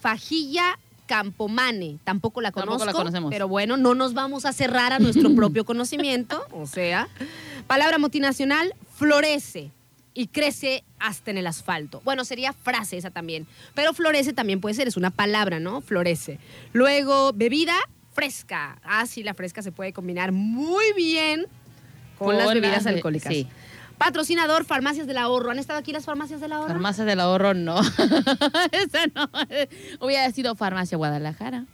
[0.00, 1.98] Fajilla Campomane.
[2.04, 2.86] Tampoco la Tampoco conozco.
[2.86, 3.30] la conocemos.
[3.30, 6.46] Pero bueno, no nos vamos a cerrar a nuestro propio conocimiento.
[6.52, 7.08] O sea,
[7.66, 9.72] palabra multinacional, florece
[10.14, 12.02] y crece hasta en el asfalto.
[12.04, 13.46] Bueno, sería frase esa también.
[13.74, 15.80] Pero florece también puede ser, es una palabra, ¿no?
[15.80, 16.38] Florece.
[16.72, 17.74] Luego, bebida
[18.18, 18.78] fresca.
[18.82, 21.46] Ah, sí, la fresca se puede combinar muy bien
[22.18, 23.32] con, las bebidas alcohólicas.
[23.32, 23.46] sí.
[23.96, 25.50] Patrocinador, Farmacias del Ahorro.
[25.50, 26.68] ¿Han estado aquí las Farmacias del Ahorro?
[26.68, 27.80] Farmacia del ahorro, no.
[28.72, 29.28] Esa no.
[30.00, 31.66] Hubiera sido Farmacia Guadalajara.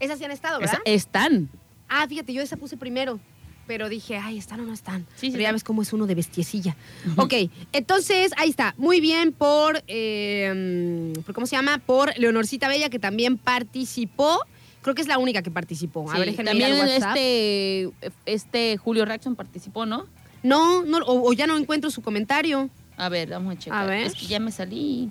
[0.00, 0.82] Esas sí han estado, Esa- ¿verdad?
[0.86, 1.48] están.
[1.88, 3.20] Ah, fíjate, yo esa puse primero.
[3.68, 5.06] Pero dije, ay, ¿están o no están?
[5.14, 5.52] Sí, sí, pero ya sí.
[5.52, 6.76] ves cómo es uno de bestiecilla.
[7.16, 7.34] Ok,
[7.72, 8.74] entonces, ahí está.
[8.76, 11.78] Muy bien por, eh, por, ¿cómo se llama?
[11.78, 14.44] Por Leonorcita Bella, que también participó.
[14.82, 16.10] Creo que es la única que participó.
[16.10, 17.16] A ver, También WhatsApp.
[17.16, 17.90] este,
[18.26, 20.06] este Julio Rackson participó, ¿no?
[20.42, 22.68] No, no o, o ya no encuentro su comentario.
[22.96, 23.78] A ver, vamos a checar.
[23.84, 24.06] A ver.
[24.06, 25.10] Es que ya me salí.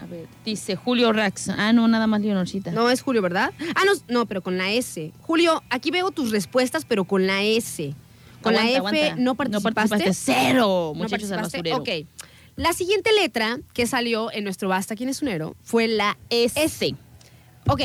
[0.00, 1.58] A ver, dice Julio Rackson.
[1.58, 2.70] Ah, no, nada más Leonorcita.
[2.70, 3.52] No es Julio, ¿verdad?
[3.74, 5.12] Ah, no, no, pero con la S.
[5.22, 7.94] Julio, aquí veo tus respuestas, pero con la S.
[8.42, 9.16] Con la F aguanta.
[9.16, 9.74] no participaste.
[9.90, 10.14] participaste.
[10.14, 11.70] Cero, ¿No muchachos al participaste?
[11.72, 12.02] basurero.
[12.02, 12.06] Ok.
[12.56, 15.54] La siguiente letra que salió en nuestro Basta ¿Quién es unero?
[15.62, 16.62] fue la S.
[16.62, 16.94] S.
[17.66, 17.80] Ok,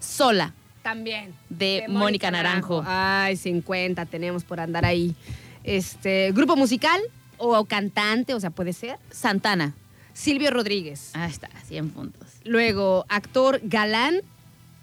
[0.00, 0.54] Sola.
[0.82, 1.34] también.
[1.48, 2.82] De Mónica Naranjo.
[2.86, 5.14] Ay, 50 tenemos por andar ahí.
[5.62, 7.00] Este, grupo musical
[7.36, 8.98] o cantante, o sea, puede ser.
[9.10, 9.74] Santana.
[10.14, 11.10] Silvio Rodríguez.
[11.14, 12.28] Ah, está, 100 puntos.
[12.44, 14.22] Luego, actor galán.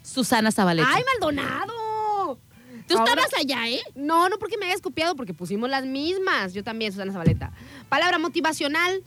[0.02, 0.88] Susana Zabaleta.
[0.90, 2.38] ¡Ay, Maldonado!
[2.86, 3.80] Tú Ahora- estabas allá, ¿eh?
[3.94, 6.54] No, no porque me hayas copiado, porque pusimos las mismas.
[6.54, 7.52] Yo también, Susana Zabaleta.
[7.90, 9.02] Palabra motivacional,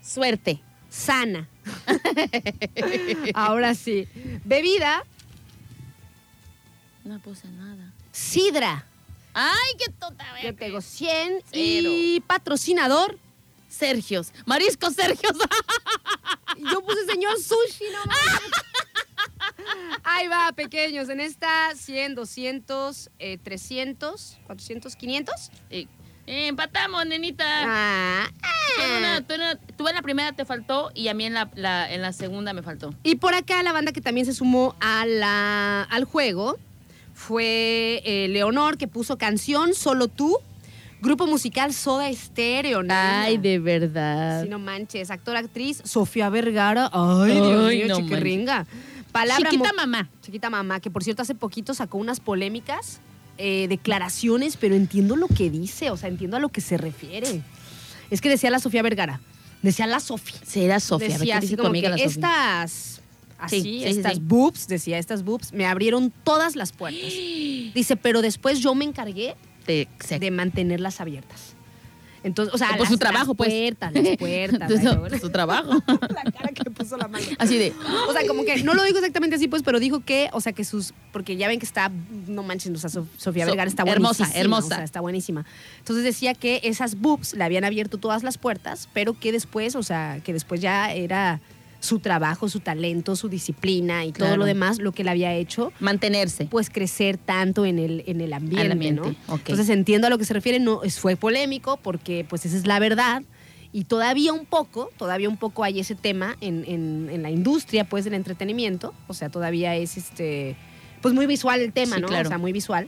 [0.00, 0.60] Suerte.
[0.88, 1.48] sana.
[3.34, 4.08] Ahora sí.
[4.44, 5.04] Bebida,
[7.04, 7.92] No puse nada.
[8.12, 8.86] sidra.
[9.34, 11.42] Ay, qué tonta, Yo tengo 100.
[11.52, 13.18] Y patrocinador,
[13.68, 14.32] Sergios.
[14.44, 15.36] Marisco Sergios.
[16.70, 18.52] yo puse señor sushi, no mames.
[20.04, 21.08] Ahí va, pequeños.
[21.08, 25.50] En esta 100, 200, eh, 300, 400, 500.
[25.70, 25.86] Eh,
[26.26, 27.44] eh, empatamos, nenita.
[27.46, 28.28] Ah,
[28.76, 28.98] Tú en ah.
[28.98, 31.50] una- tú en una- tú en la primera te faltó y a mí en la,
[31.54, 32.94] la- en la segunda me faltó.
[33.02, 36.58] Y por acá la banda que también se sumó a la, al juego
[37.14, 40.38] fue eh, Leonor, que puso canción Solo tú,
[41.00, 43.22] grupo musical Soda nena.
[43.22, 44.42] Ay, de verdad.
[44.44, 46.88] Si no manches, actor, actriz, Sofía Vergara.
[46.92, 48.66] Ay, Dios mío, no chiquirringa.
[49.12, 50.08] Palabra Chiquita mamá.
[50.22, 53.00] Chiquita mamá, que por cierto hace poquito sacó unas polémicas
[53.38, 57.40] eh, declaraciones, pero entiendo lo que dice, o sea, entiendo a lo que se refiere.
[58.10, 59.20] Es que decía la Sofía Vergara,
[59.62, 60.36] decía la Sofía.
[60.44, 61.08] Será Sofía.
[61.18, 62.04] Decía ¿qué así como que la Sofía?
[62.06, 63.00] estas,
[63.38, 64.20] así, Sí, sí, sí, estas sí.
[64.22, 67.02] boobs, decía, estas boobs, me abrieron todas las puertas.
[67.74, 69.34] Dice, pero después yo me encargué
[69.66, 71.51] se- de mantenerlas abiertas.
[72.24, 73.50] Entonces, o sea, Por las, su trabajo, las pues.
[73.50, 74.70] puertas, las puertas.
[74.70, 75.70] Su- ay, qué su trabajo.
[75.86, 77.24] la cara que puso la mano.
[77.38, 77.72] Así de.
[78.08, 80.52] O sea, como que no lo dijo exactamente así, pues, pero dijo que, o sea,
[80.52, 80.94] que sus.
[81.12, 81.90] Porque ya ven que está.
[82.28, 84.40] No manches, o sea, So- Sofía So- Vergara está hermosa, buenísima.
[84.40, 84.66] hermosa.
[84.66, 85.44] O sea, está buenísima.
[85.78, 89.82] Entonces decía que esas boobs le habían abierto todas las puertas, pero que después, o
[89.82, 91.40] sea, que después ya era
[91.82, 95.72] su trabajo, su talento, su disciplina y todo lo demás lo que le había hecho
[95.80, 96.46] Mantenerse.
[96.46, 99.34] pues crecer tanto en el, en el ambiente, ambiente, ¿no?
[99.34, 102.78] Entonces entiendo a lo que se refiere, no, fue polémico porque pues esa es la
[102.78, 103.24] verdad
[103.72, 107.82] y todavía un poco, todavía un poco hay ese tema en, en- en la industria
[107.84, 110.54] pues del entretenimiento, o sea, todavía es este,
[111.00, 112.06] pues muy visual el tema, Sí, ¿no?
[112.08, 112.28] claro.
[112.28, 112.86] O sea, muy visual,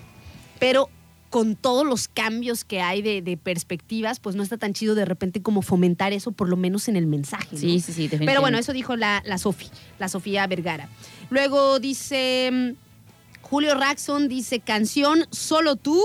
[0.60, 0.88] pero
[1.34, 5.04] con todos los cambios que hay de, de perspectivas, pues no está tan chido de
[5.04, 7.48] repente como fomentar eso, por lo menos en el mensaje.
[7.50, 7.58] ¿no?
[7.58, 8.26] Sí, sí, sí, definitivamente.
[8.30, 9.66] Pero bueno, eso dijo la, la Sofi,
[9.98, 10.88] la Sofía Vergara.
[11.30, 16.00] Luego dice mm, Julio Raxon, dice canción Solo tú,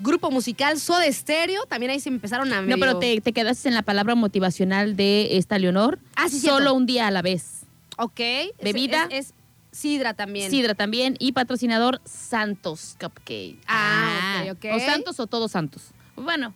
[0.00, 1.64] grupo musical Soda Stereo.
[1.64, 4.96] También ahí se empezaron a No, medio- pero te, te quedaste en la palabra motivacional
[4.96, 5.98] de esta Leonor.
[6.14, 6.58] Ah, sí, cierto.
[6.58, 7.62] Solo un día a la vez.
[7.96, 8.20] Ok.
[8.20, 9.06] es- Bebida.
[9.10, 9.34] Es, es
[9.72, 10.50] Sidra también.
[10.50, 11.16] Sidra también.
[11.18, 13.58] Y patrocinador Santos Cupcake.
[13.66, 14.64] Ah, ok, ok.
[14.76, 15.82] O Santos o todos Santos.
[16.14, 16.54] Bueno,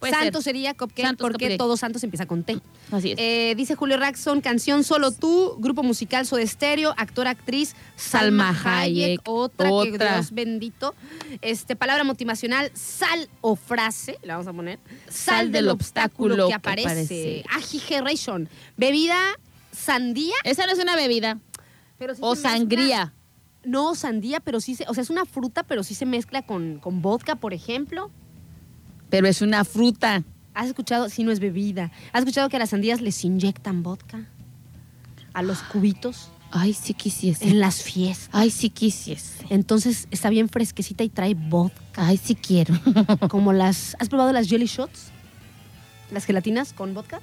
[0.00, 0.54] Puede Santo ser.
[0.54, 1.58] sería Cupcake Santos porque Cupcake.
[1.58, 2.58] Todos Santos empieza con T.
[2.90, 3.18] Así es.
[3.18, 8.80] Eh, dice Julio Raxon, canción Solo tú, grupo musical Soda Stereo, actor, actriz Salma Salma
[8.80, 9.98] Hayek, Hayek, otra, que.
[9.98, 10.94] Dios bendito.
[11.40, 14.78] Este, palabra motivacional, sal o frase, le vamos a poner.
[15.08, 16.88] Sal, del, obstáculo, que aparece.
[16.88, 17.44] aparece.
[17.54, 19.18] Agigeration, bebida
[19.72, 21.38] sandía, Esa no es una bebida.
[21.98, 23.12] Pero sí O mezcla- sangría.
[23.64, 26.78] No, sandía, pero sí se, o sea, es una fruta, pero sí se mezcla con,
[26.80, 28.10] con vodka, por ejemplo.
[29.08, 30.22] Pero es una fruta.
[30.52, 31.08] ¿Has escuchado?
[31.08, 31.90] Sí, no es bebida.
[32.12, 34.26] ¿Has escuchado que a las sandías les inyectan vodka?
[35.32, 37.48] A los cubitos Ay, sí quisiese.
[37.48, 38.28] en las fiestas.
[38.32, 39.44] Ay, sí quisiese.
[39.50, 42.06] Entonces está bien fresquecita y trae vodka.
[42.06, 42.74] Ay, sí quiero.
[43.30, 43.96] Como las.
[43.98, 45.10] ¿Has probado las jelly shots?
[46.12, 47.20] ¿Las gelatinas con vodka?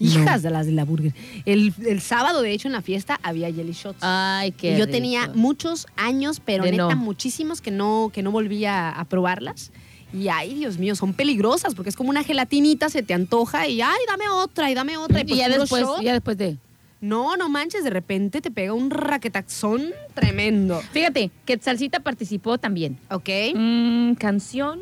[0.00, 0.06] No.
[0.08, 1.12] Hijas de las de la burger.
[1.44, 3.98] El, el sábado, de hecho, en la fiesta había jelly shots.
[4.00, 4.92] Ay, qué y yo rico.
[4.92, 6.96] tenía muchos años, pero De neta no.
[6.96, 9.72] muchísimos que no, que no volvía a probarlas.
[10.12, 13.80] Y ay, Dios mío, son peligrosas porque es como una gelatinita, se te antoja y
[13.82, 15.20] ay, dame otra y dame otra.
[15.20, 16.02] Y, Y pues, ya puro después, shot.
[16.02, 16.56] ya después de.
[17.00, 20.80] No, no manches, de repente te pega un raquetaxón tremendo.
[20.92, 22.98] Fíjate, Quetzalcita participó también.
[23.10, 23.28] ¿Ok?
[23.54, 24.80] Mm, canción.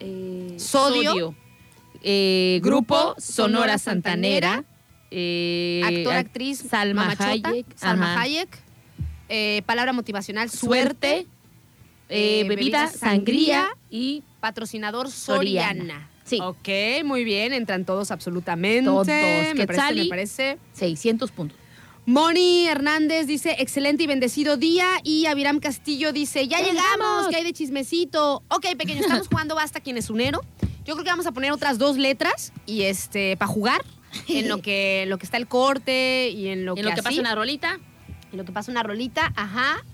[0.00, 1.34] eh, Sodio.
[2.02, 4.64] Eh, Grupo Sonora Santanera.
[5.10, 7.66] Eh, Actor, ac- actriz, Salma mamachota, Hayek.
[7.76, 8.20] Salma ajá.
[8.22, 8.58] Hayek.
[9.30, 11.26] Eh, palabra motivacional, suerte.
[12.08, 12.98] Bebida, bebida, sangría.
[12.98, 15.72] sangría y Patrocinador Soriana.
[15.84, 16.10] Soriana.
[16.24, 16.38] Sí.
[16.42, 18.84] Ok, muy bien, entran todos absolutamente.
[18.84, 19.06] Todos.
[19.06, 20.58] Me parece, me parece.
[20.74, 21.56] 600 puntos.
[22.06, 24.86] Moni Hernández dice, excelente y bendecido día.
[25.04, 27.28] Y Aviram Castillo dice, ya llegamos, ¡Llegamos!
[27.28, 28.42] que hay de chismecito.
[28.48, 30.40] Ok, pequeño, estamos jugando Basta quien es unero.
[30.88, 33.84] Yo creo que vamos a poner otras dos letras y este para jugar
[34.26, 37.00] en lo que lo que está el corte y en lo en que, lo que
[37.00, 37.78] así, pasa una rolita.
[38.32, 39.84] en lo que pasa una rolita, ajá.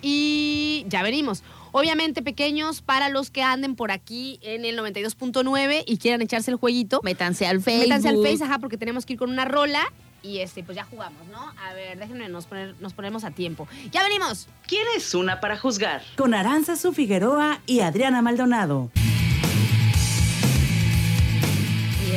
[0.00, 1.42] Y ya venimos.
[1.72, 6.56] Obviamente, pequeños, para los que anden por aquí en el 92.9 y quieran echarse el
[6.56, 7.88] jueguito, Métanse al Facebook.
[7.88, 9.82] Métanse al Face, ajá, porque tenemos que ir con una rola.
[10.22, 11.52] Y este, pues ya jugamos, ¿no?
[11.62, 13.68] A ver, déjenme, nos, poner, nos ponemos a tiempo.
[13.92, 14.48] ¡Ya venimos!
[14.66, 16.02] ¿Quieres una para juzgar?
[16.16, 18.90] Con Aranzazu Figueroa y Adriana Maldonado.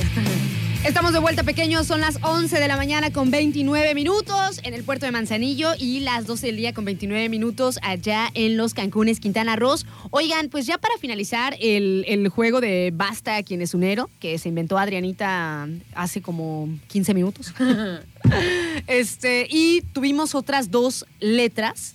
[0.83, 1.85] Estamos de vuelta, pequeños.
[1.85, 5.99] Son las 11 de la mañana con 29 minutos en el puerto de Manzanillo y
[5.99, 9.75] las 12 del día con 29 minutos allá en los Cancunes, Quintana Roo.
[10.09, 14.49] Oigan, pues ya para finalizar el, el juego de Basta quien es unero, que se
[14.49, 17.53] inventó Adrianita hace como 15 minutos.
[18.87, 21.93] este, y tuvimos otras dos letras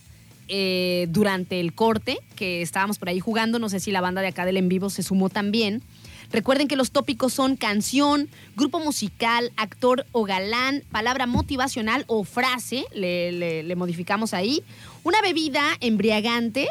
[0.49, 3.59] eh, durante el corte que estábamos por ahí jugando.
[3.59, 5.83] No sé si la banda de acá del en vivo se sumó también.
[6.31, 12.85] Recuerden que los tópicos son canción, grupo musical, actor o galán, palabra motivacional o frase,
[12.93, 14.63] le, modificamos ahí,
[15.03, 16.67] una bebida embriagante,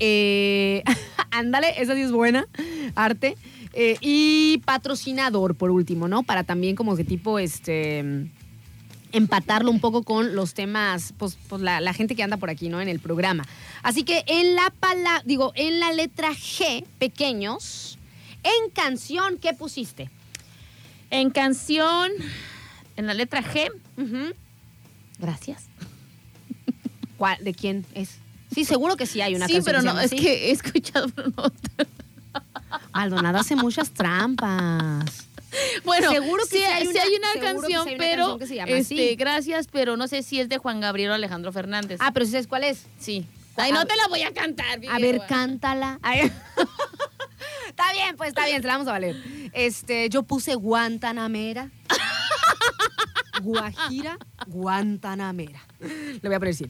[0.00, 0.82] eh,
[1.30, 2.46] ándale, esa sí es buena,
[2.94, 3.36] arte,
[3.72, 6.22] eh, y patrocinador por último, ¿no?
[6.22, 8.28] Para también como que tipo, este
[9.12, 12.68] empatarlo un poco con los temas, pues, pues la, la gente que anda por aquí,
[12.68, 12.80] ¿no?
[12.80, 13.46] En el programa.
[13.82, 17.96] Así que en la pala, digo, en la letra G, pequeños,
[18.44, 20.10] en canción, ¿qué pusiste?
[21.10, 22.10] En canción,
[22.96, 23.70] en la letra G.
[25.18, 25.64] Gracias.
[27.18, 28.18] ¿Cuál- ¿De quién es?
[28.54, 30.16] Sí, seguro que sí hay una sí, canción pero se no, es así.
[30.16, 31.44] que he escuchado, pero no.
[33.38, 35.04] Hace muchas trampas.
[35.84, 38.38] Bueno, Seguro que sí, sí hay sí una- hay canción, sí hay una pero canción
[38.40, 39.16] que se llama este, así.
[39.16, 41.98] gracias, pero no sé si es de Juan Gabriel o Alejandro Fernández.
[42.00, 42.86] Ah, pero sí sabes cuál es.
[42.98, 43.24] sí.
[43.56, 44.80] Ay, no te la voy a cantar.
[44.90, 46.00] A ver, cántala.
[46.02, 46.32] Ay.
[47.74, 49.16] está bien, pues está bien, se la vamos a valer.
[49.52, 51.70] Este, yo puse Guantanamera.
[53.42, 55.60] Guajira, Guantanamera.
[55.80, 56.66] Le voy a poner sí.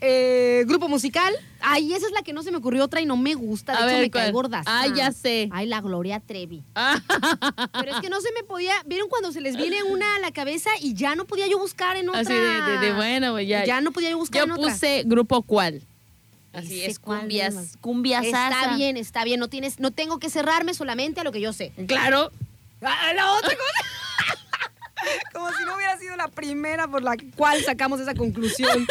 [0.00, 1.32] Eh, grupo musical.
[1.60, 3.72] Ay, esa es la que no se me ocurrió otra y no me gusta.
[3.72, 4.32] De A hecho, ver, me cae ¿cuál?
[4.32, 4.62] gorda.
[4.66, 5.48] Ay, ya sé.
[5.52, 6.62] Ay, la Gloria Trevi.
[6.74, 7.00] Ah,
[7.80, 8.74] Pero es que no se me podía.
[8.84, 11.96] ¿Vieron cuando se les viene una a la cabeza y ya no podía yo buscar
[11.96, 12.20] en otra?
[12.20, 13.64] así de, de- de bueno, pues ya.
[13.64, 14.72] Ya no podía yo buscar Yo en otra.
[14.72, 15.82] puse grupo cuál.
[16.56, 19.38] Así es, cumbias, cumbias Está bien, está bien.
[19.38, 21.72] No tienes, no tengo que cerrarme solamente a lo que yo sé.
[21.86, 22.30] Claro.
[22.80, 24.38] Ah, La otra cosa.
[25.32, 28.86] Como si no hubiera sido la primera por la cual sacamos esa conclusión.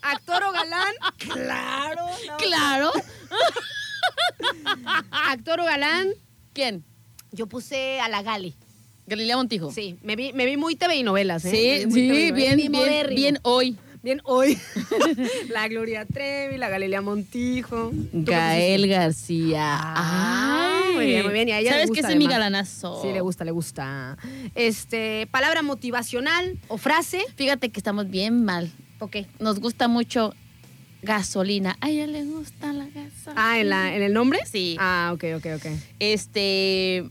[0.00, 2.06] Actor o galán, claro.
[2.28, 2.36] no.
[2.36, 2.92] Claro.
[5.10, 6.10] Actor o galán,
[6.52, 6.84] ¿Quién?
[7.32, 8.54] yo puse a la Gali.
[9.08, 9.70] Galilea Montijo.
[9.72, 11.50] Sí, me vi, me vi muy TV y novelas, ¿eh?
[11.84, 13.76] Sí, sí, bien, bien, bien hoy.
[14.06, 14.56] Bien hoy.
[15.48, 17.90] la Gloria Trevi, la Galilea Montijo.
[17.90, 19.80] ¿Tú qué Gael García.
[19.80, 21.48] Ah, muy bien, muy bien.
[21.48, 23.02] Y a ella le ¿Sabes gusta, que es mi galanazo?
[23.02, 24.16] Sí, le gusta, le gusta.
[24.54, 27.20] Este, palabra motivacional o frase.
[27.34, 28.70] Fíjate que estamos bien mal.
[29.00, 29.16] Ok.
[29.40, 30.34] Nos gusta mucho
[31.02, 31.76] Gasolina.
[31.80, 33.34] A ella le gusta la gasolina.
[33.34, 34.38] Ah, ¿en, la, ¿en el nombre?
[34.48, 34.76] Sí.
[34.78, 35.66] Ah, ok, ok, ok.
[35.98, 37.10] Este.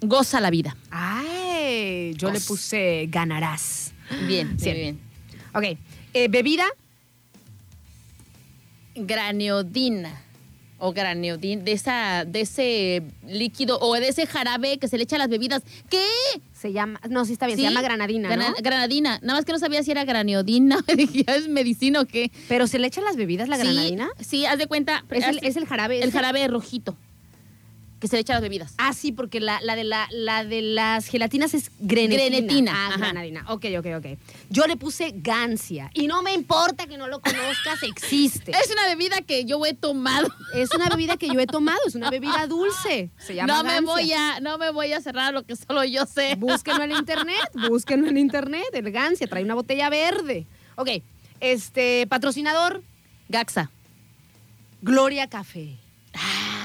[0.00, 0.76] Goza la vida.
[0.92, 3.94] Ay, yo le puse ganarás.
[4.28, 4.68] Bien, Sí.
[4.68, 5.11] muy bien.
[5.54, 5.64] Ok.
[6.14, 6.64] Eh, bebida,
[8.94, 10.20] Graneodina.
[10.84, 11.62] O graneodina.
[11.62, 15.28] De, esa, de ese líquido o de ese jarabe que se le echa a las
[15.28, 15.62] bebidas.
[15.88, 16.04] ¿Qué?
[16.52, 17.00] se llama.
[17.08, 17.64] No, sí está bien, ¿Sí?
[17.64, 18.28] se llama granadina.
[18.28, 18.54] Grana- ¿no?
[18.60, 19.18] Granadina.
[19.22, 20.04] Nada más que no sabía si era
[21.26, 22.30] ¿ya es medicina o qué?
[22.48, 24.10] Pero se le echan las bebidas la Sí, granadina.
[24.20, 25.04] Sí, haz de cuenta.
[25.10, 25.98] Es el, haz- es el jarabe.
[25.98, 26.12] el ese?
[26.12, 26.96] jarabe rojito.
[28.02, 28.74] Que se le echa a las bebidas.
[28.78, 32.24] Ah, sí, porque la, la de, la, la de las gelatinas es grenetina.
[32.26, 32.96] Grenetina, Ah, ajá.
[32.98, 33.44] granadina.
[33.48, 34.06] Ok, ok, ok.
[34.50, 35.88] Yo le puse gancia.
[35.94, 38.50] Y no me importa que no lo conozcas, existe.
[38.50, 40.26] Es una bebida que yo he tomado.
[40.52, 43.10] Es una bebida que yo he tomado, es una bebida dulce.
[43.18, 46.04] Se llama No me voy a, no me voy a cerrar lo que solo yo
[46.04, 46.34] sé.
[46.34, 47.38] Búsquenlo en internet,
[47.68, 48.66] búsquenlo en internet.
[48.72, 50.48] El gancia trae una botella verde.
[50.74, 50.88] Ok,
[51.38, 52.82] este, patrocinador,
[53.28, 53.70] Gaxa.
[54.80, 55.76] Gloria Café.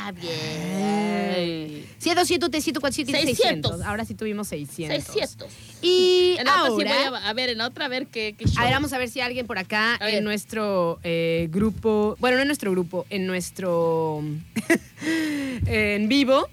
[0.08, 1.86] Ah, bien.
[2.00, 3.82] 100, 100, 600, 600.
[3.82, 5.04] Ahora sí tuvimos 600.
[5.04, 5.48] 600.
[5.82, 7.10] Y En la otra sí ahora...
[7.10, 8.64] voy a, a ver, en la otra a ver qué, qué A show.
[8.64, 12.44] ver, vamos a ver si alguien por acá A en nuestro eh, grupo, bueno, no
[12.44, 14.24] en nuestro grupo, en nuestro
[15.66, 16.48] en vivo,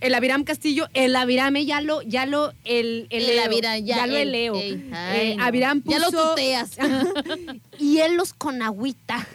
[0.00, 4.16] el Aviram Castillo, el Avirame ya lo, ya lo, el, el, El Aviram, ya, lo
[4.16, 4.54] el- eleo.
[4.56, 5.36] ey, ay, Eh.
[5.40, 6.70] Aviram Ya lo puso- tuteas.
[7.78, 9.26] hielos con agüita,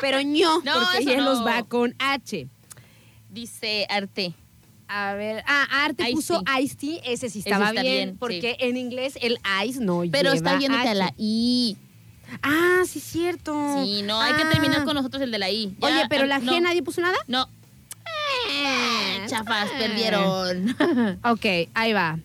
[0.00, 1.44] pero no, No, porque hielos no.
[1.44, 2.48] va con H.
[3.36, 4.32] Dice Arte.
[4.88, 6.58] A ver, ah, Arte Ice puso tea.
[6.62, 10.34] Ice Tea, ese sí estaba bien, bien, porque en inglés el ice no Pero lleva
[10.36, 11.76] está yéndote a la I.
[12.42, 13.52] Ah, sí, cierto.
[13.84, 14.48] Sí, no, hay que Ah.
[14.50, 15.76] terminar con nosotros el de la I.
[15.78, 17.18] Ya, Oye, pero ah, la G no, nadie puso nada.
[17.28, 17.46] No.
[18.50, 19.74] Eh, Chafas, eh.
[19.80, 20.74] perdieron.
[21.24, 22.18] Ok, ahí va.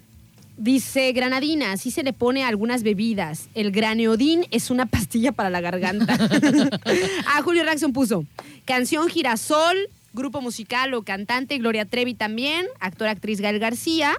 [0.55, 3.49] Dice granadina, sí se le pone a algunas bebidas.
[3.53, 6.17] El graneodín es una pastilla para la garganta.
[7.25, 8.23] ah, Julio Raxon puso
[8.63, 14.13] canción Girasol, grupo musical o cantante Gloria Trevi también, actor actriz Gael García,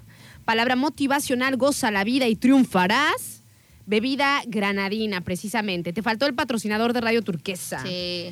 [0.44, 3.40] palabra motivacional goza la vida y triunfarás.
[3.84, 5.92] Bebida granadina, precisamente.
[5.92, 7.82] Te faltó el patrocinador de Radio Turquesa.
[7.84, 8.30] Sí.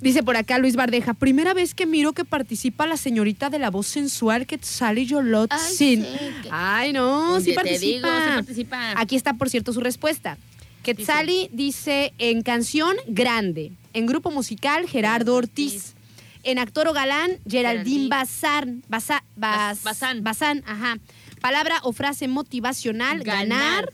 [0.00, 3.70] Dice por acá Luis Bardeja, primera vez que miro que participa la señorita de la
[3.70, 6.02] voz sensual que sale Yolotzin.
[6.04, 8.08] Ay, sí, que- Ay, no, sí participa.
[8.08, 9.00] digo, sí participa.
[9.00, 10.36] Aquí está, por cierto, su respuesta.
[10.82, 15.94] Quetzali dice en canción grande, en grupo musical Gerardo Ortiz,
[16.42, 18.08] en actor o galán Geraldine.
[18.08, 20.22] Bazán, Bazán.
[20.22, 20.98] Bazán, ajá.
[21.40, 23.48] Palabra o frase motivacional, ganar.
[23.48, 23.92] Ganar.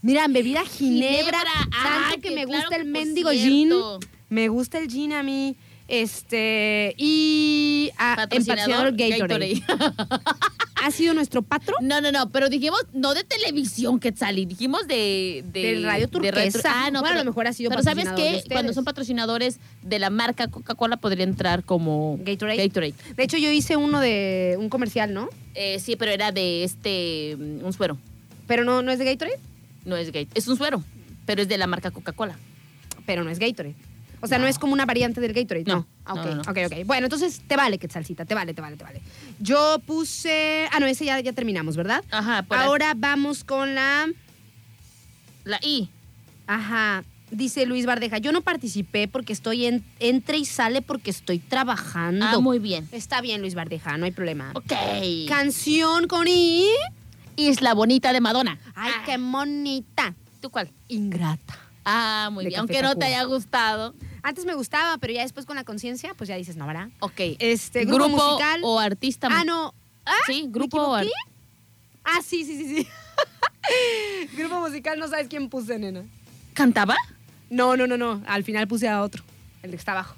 [0.00, 1.68] Mira, en bebida ginebra, Ginebra.
[1.72, 3.72] Ay, que que me claro gusta el mendigo gin.
[4.28, 5.56] Me gusta el gin a mí.
[5.88, 9.62] Este, y ah, en patrocinador Gatorade.
[10.84, 11.74] ¿Ha sido nuestro patro?
[11.80, 15.44] No, no, no, pero dijimos no de televisión, Quetzali, dijimos de...
[15.52, 16.58] de Radio de Radio Turquesa.
[16.60, 18.44] Tur- Ah, no, Bueno, a lo mejor ha sido Pero ¿sabes de qué?
[18.50, 22.18] Cuando son patrocinadores de la marca Coca-Cola podría entrar como...
[22.22, 22.56] Gatorade.
[22.66, 22.94] Gatorade.
[23.16, 25.28] De hecho, yo hice uno de un comercial, ¿no?
[25.54, 27.36] Eh, sí, pero era de este...
[27.38, 27.98] mm, Un suero.
[28.46, 29.38] Pero no, no es de Gatorade,
[29.84, 30.28] No es Gatorade.
[30.34, 30.82] Es un suero,
[31.26, 32.38] pero es de la marca Coca-Cola.
[33.06, 33.74] pero no es Gatorade.
[34.20, 35.76] O sea, no, es como una variante del Gatorade, no.
[35.76, 36.86] No, Ah, ok, no, ok, ok.
[36.86, 39.00] Bueno, entonces te vale, Quetzalcita, te vale, te vale, te vale.
[39.38, 40.66] Yo puse.
[40.72, 42.02] Ah, no, ese ya, ya terminamos, ¿verdad?
[42.10, 42.64] Ajá, por ahí.
[42.66, 44.06] Ahora vamos con la.
[45.44, 45.88] La I.
[46.46, 47.04] Ajá.
[47.30, 52.24] Dice Luis Bardeja, yo no participé porque estoy en, entre y sale porque estoy trabajando.
[52.26, 52.88] Ah, muy bien.
[52.90, 54.52] Está bien, Luis Bardeja, no hay problema.
[54.54, 54.72] Ok.
[55.28, 56.64] Canción con I.
[57.36, 58.58] Isla Bonita de Madonna.
[58.74, 60.14] Ay, Ah, qué bonita.
[60.40, 60.70] ¿Tú cuál?
[60.88, 61.58] Ingrata.
[61.90, 62.60] Ah, muy De bien.
[62.66, 63.94] Café Aunque no te haya gustado.
[64.22, 66.88] Antes me gustaba, pero ya después con la conciencia, pues ya dices, no, ¿verdad?
[67.00, 67.18] Ok.
[67.38, 68.60] Este, grupo, musical.
[68.62, 69.28] o artista.
[69.30, 69.72] Ah, no.
[70.04, 71.20] Ah, Sí, ¿me grupo o ar- equivoqué?
[72.04, 72.88] Ah, sí, sí, sí, sí.
[74.36, 76.04] grupo musical, no sabes quién puse, nena.
[76.52, 76.96] ¿Cantaba?
[77.48, 78.22] No, no, no, no.
[78.26, 79.24] Al final puse a otro,
[79.62, 80.14] el que está abajo.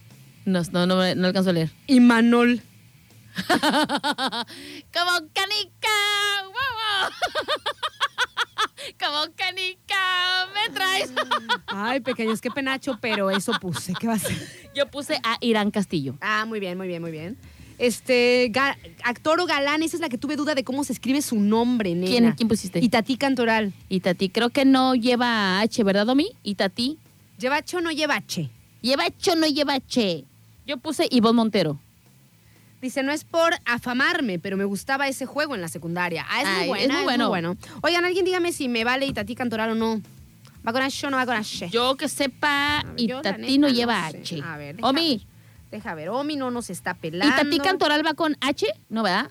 [0.46, 1.70] No, no, no, me- no alcanzo a leer.
[1.86, 2.62] Y Manol.
[4.92, 5.96] Como canica,
[6.46, 7.10] wow,
[8.98, 11.12] Como canica, me traes.
[11.66, 13.94] Ay, pequeños, qué penacho, pero eso puse.
[13.98, 14.36] ¿Qué va a ser?
[14.74, 16.16] Yo puse a Irán Castillo.
[16.20, 17.36] Ah, muy bien, muy bien, muy bien.
[17.78, 18.52] Este,
[19.04, 21.94] actor o galán, esa es la que tuve duda de cómo se escribe su nombre,
[21.94, 22.06] nena.
[22.10, 22.78] ¿Quién, quién pusiste?
[22.78, 23.72] Itatí Cantoral.
[23.88, 24.28] Itatí.
[24.28, 26.32] Creo que no lleva H, ¿verdad, Domi?
[26.42, 26.98] Itatí.
[27.38, 28.50] ¿Lleva H o no lleva H?
[28.82, 30.24] ¿Lleva H o no lleva H?
[30.66, 31.80] Yo puse Ivonne Montero.
[32.80, 36.24] Dice, no es por afamarme, pero me gustaba ese juego en la secundaria.
[36.28, 37.56] Ah, es muy Ay, buena, es muy bueno.
[37.82, 40.00] Oigan, alguien dígame si me vale Itatí Cantoral o no.
[40.66, 41.68] ¿Va con H o no va con H?
[41.70, 44.06] Yo que sepa, ver, Itatí no lleva.
[44.06, 44.40] H.
[44.42, 45.26] A ver, deja Omi.
[45.70, 47.34] Deja ver, Omi no nos está pelando.
[47.34, 48.66] ¿Itatí Cantoral va con H?
[48.88, 49.30] ¿No, verdad?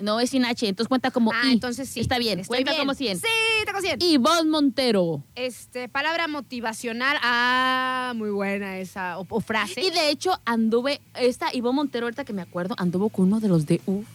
[0.00, 1.52] No, es sin H, entonces cuenta como Ah, I.
[1.52, 2.00] entonces sí.
[2.00, 2.82] Está bien, Estoy cuenta bien.
[2.82, 3.18] como 100.
[3.20, 3.26] Sí,
[3.64, 3.98] saco 100.
[4.02, 5.22] Ivonne Montero.
[5.34, 7.16] Este, palabra motivacional.
[7.22, 9.18] Ah, muy buena esa.
[9.18, 9.80] O, o frase.
[9.82, 13.48] Y de hecho anduve, esta Ivonne Montero, ahorita que me acuerdo, anduvo con uno de
[13.48, 14.06] los de UF.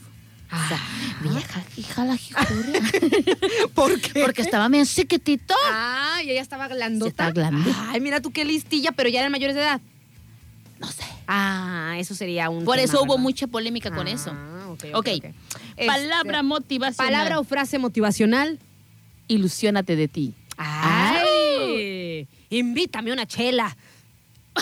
[0.51, 0.79] O sea,
[1.21, 2.81] vieja, hija la jijuria.
[3.75, 4.21] ¿Por qué?
[4.21, 5.53] Porque estaba bien chiquitito.
[5.71, 7.27] Ah, y ella estaba glandota.
[7.27, 7.71] Sí, grande.
[7.89, 9.79] Ay, mira tú qué listilla, pero ya eran mayores de edad.
[10.79, 11.03] No sé.
[11.27, 12.65] Ah, eso sería un.
[12.65, 14.31] Por tema, eso hubo mucha polémica con Ah, eso.
[14.69, 15.07] ok, Ok.
[15.19, 15.85] ok, ok.
[15.85, 17.11] Palabra Este, motivacional.
[17.13, 18.57] Palabra o frase motivacional.
[19.29, 20.33] Ilusiónate de ti.
[20.57, 22.27] ¡Ay!
[22.49, 23.77] Invítame una chela.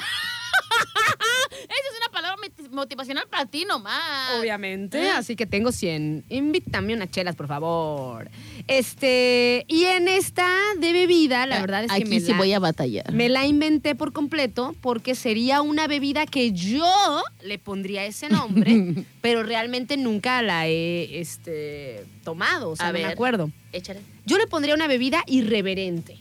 [1.60, 4.38] Esa es una palabra moti- motivacional para ti nomás.
[4.40, 5.02] Obviamente.
[5.02, 5.10] ¿Eh?
[5.10, 6.26] Así que tengo 100.
[6.30, 8.30] Invítame unas chelas, por favor.
[8.68, 9.66] Este.
[9.68, 10.48] Y en esta
[10.80, 13.12] de bebida, la verdad es que Aquí me sí la, voy a batallar.
[13.12, 19.06] me la inventé por completo porque sería una bebida que yo le pondría ese nombre,
[19.22, 22.70] pero realmente nunca la he este, tomado.
[22.72, 23.50] O sea, A no me acuerdo.
[23.72, 24.02] Échale.
[24.28, 26.20] Yo le pondría una bebida irreverente.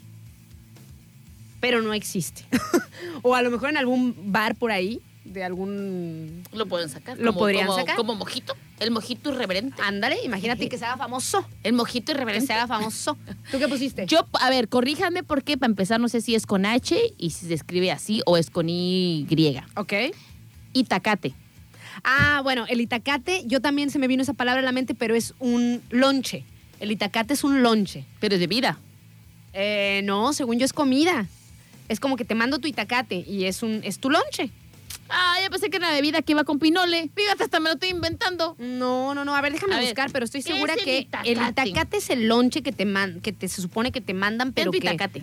[1.61, 2.45] Pero no existe.
[3.23, 6.45] o a lo mejor en algún bar por ahí, de algún.
[6.53, 7.19] Lo pueden sacar.
[7.19, 7.97] ¿Lo como- podrían como- sacar?
[7.97, 8.55] Como mojito.
[8.79, 9.83] El mojito irreverente.
[9.83, 11.45] Ándale, imagínate que se haga famoso.
[11.65, 12.47] El mojito Que irreverente.
[12.47, 13.17] se haga famoso.
[13.51, 14.07] ¿Tú qué pusiste?
[14.07, 17.47] Yo, a ver, corríjame porque para empezar no sé si es con H y si
[17.49, 19.27] se escribe así o es con Y.
[19.75, 19.93] Ok.
[20.75, 21.35] Itacate.
[22.05, 25.15] Ah, bueno, el itacate, yo también se me vino esa palabra a la mente, pero
[25.17, 26.45] es un lonche.
[26.81, 28.05] El itacate es un lonche.
[28.21, 28.79] Pero es de vida.
[29.53, 31.27] Eh, no, según yo es comida.
[31.89, 34.51] Es como que te mando tu itacate y es un es tu lonche.
[35.09, 37.11] Ah, ya pensé que era bebida que iba con pinole.
[37.15, 38.57] Fíjate, hasta me lo estoy inventando.
[38.59, 39.37] No, no, no.
[39.37, 41.33] A ver, déjame A ver, buscar, pero estoy ¿qué segura es el que itacate?
[41.33, 44.53] el itacate es el lonche que te man, que te se supone que te mandan,
[44.53, 45.23] Pero que, itacate.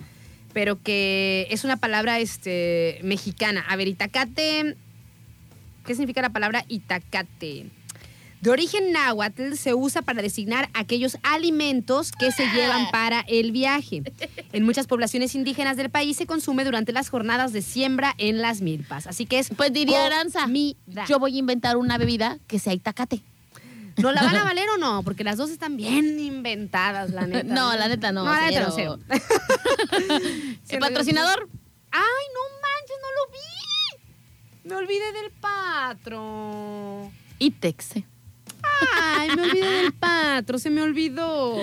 [0.54, 3.62] pero que es una palabra este mexicana.
[3.68, 4.74] A ver, itacate.
[5.86, 7.66] ¿Qué significa la palabra itacate?
[8.44, 14.02] De origen náhuatl se usa para designar aquellos alimentos que se llevan para el viaje.
[14.52, 18.60] En muchas poblaciones indígenas del país se consume durante las jornadas de siembra en las
[18.60, 19.06] milpas.
[19.06, 20.46] Así que es Pues diría Aranza,
[21.08, 23.22] yo voy a inventar una bebida que sea itacate.
[23.96, 25.02] ¿No la van a valer o no?
[25.04, 27.44] Porque las dos están bien inventadas, la neta.
[27.54, 28.82] No, la neta no, No, la neta no sé.
[28.82, 28.98] cero.
[30.68, 31.48] ¿El patrocinador?
[31.92, 34.68] Ay, no manches, no lo vi.
[34.68, 37.10] Me olvidé del patro.
[37.38, 38.04] Itex.
[39.00, 41.56] Ay, me olvidé del patro, se me olvidó.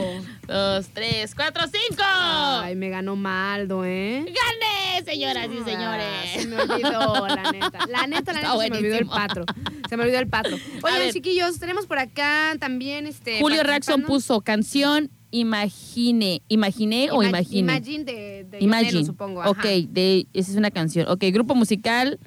[0.48, 2.04] Dos, tres, cuatro, cinco.
[2.06, 4.26] Ay, me ganó Maldo, ¿eh?
[4.26, 6.48] ¡Gane, señoras y Ah, se señores!
[6.48, 7.86] me olvidó, la neta.
[7.88, 9.46] La neta, la Está neta, se me olvidó el patro.
[9.90, 10.58] Se me olvidó el patro.
[10.84, 13.40] Oigan, chiquillos, tenemos por acá también este.
[13.40, 16.42] Julio Raxon puso canción Imagine.
[16.50, 17.60] ¿Imaginé o Ima- imagine?
[17.60, 19.06] Imagine de, de Imagine.
[19.06, 19.42] Supongo.
[19.42, 19.52] Ajá.
[19.52, 21.08] Ok, de, esa es una canción.
[21.10, 22.20] Ok, grupo musical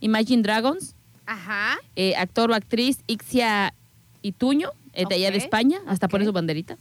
[0.00, 0.94] Imagine Dragons.
[1.26, 1.78] Ajá.
[1.96, 3.74] eh, actor o actriz Ixia
[4.22, 5.78] Ituño, eh, de allá de España.
[5.86, 6.28] Hasta pone ok.
[6.28, 6.78] su banderita.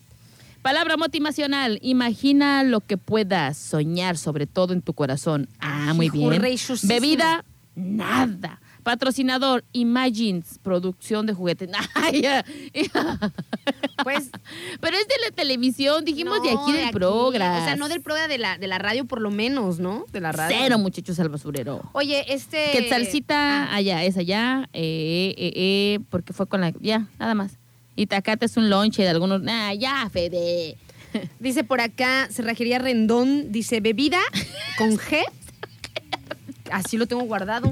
[0.62, 1.80] Palabra motivacional.
[1.82, 5.50] Imagina lo que puedas soñar, sobre todo en tu corazón.
[5.60, 6.40] Ah, muy bien.
[6.84, 7.44] Bebida,
[7.76, 8.62] nada.
[8.84, 11.70] Patrocinador, Imagines, producción de juguetes.
[14.04, 14.32] Pues
[14.80, 17.60] Pero es de la televisión, dijimos de aquí del programa.
[17.60, 20.06] O sea, no del programa de la, de la radio, por lo menos, ¿no?
[20.12, 20.58] De la radio.
[20.60, 21.82] Cero, muchachos, al basurero.
[21.94, 22.72] Oye, este.
[22.72, 27.54] Quetzalcita, Ah, allá, es allá, eh, eh, eh, porque fue con la, ya, nada más.
[27.96, 30.78] Itacate es un lonche de algunos, ah, ya, Fede.
[31.40, 34.20] dice por acá, Cerrajería Rendón, dice bebida
[34.78, 35.20] con G.
[36.72, 37.72] Así lo tengo guardado.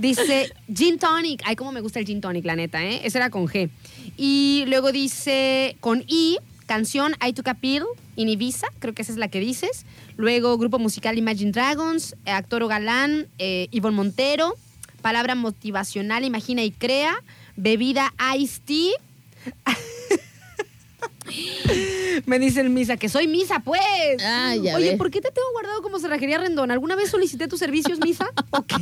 [0.00, 1.42] Dice Gin Tonic.
[1.44, 3.02] Ay, cómo me gusta el Gin Tonic, la neta, ¿eh?
[3.04, 3.68] Ese era con G.
[4.16, 7.84] Y luego dice con I, canción I Took a Pill
[8.16, 9.84] in Ibiza, creo que esa es la que dices.
[10.16, 14.54] Luego grupo musical Imagine Dragons, eh, actor o galán, eh, Montero.
[15.02, 17.22] Palabra motivacional, imagina y crea.
[17.56, 18.92] Bebida Ice Tea.
[22.26, 23.80] Me dice el Misa, que soy Misa, pues.
[24.24, 24.96] Ah, ya Oye.
[24.96, 26.70] ¿por qué te tengo guardado como cerrajería Rendón?
[26.70, 28.26] ¿Alguna vez solicité tus servicios, Misa?
[28.50, 28.76] ¿O qué?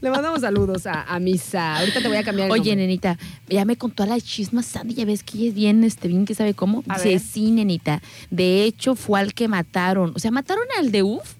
[0.00, 1.78] Le mandamos saludos a, a Misa.
[1.78, 2.86] Ahorita te voy a cambiar el Oye, nombre.
[2.86, 3.18] nenita,
[3.48, 6.24] ya me contó a la chisma Sandy, ya ves que ella es bien, este, bien
[6.24, 6.82] que sabe cómo.
[6.88, 7.20] A Dice, ver.
[7.20, 8.02] sí, nenita.
[8.30, 10.12] De hecho, fue al que mataron.
[10.14, 11.34] O sea, mataron al de UF,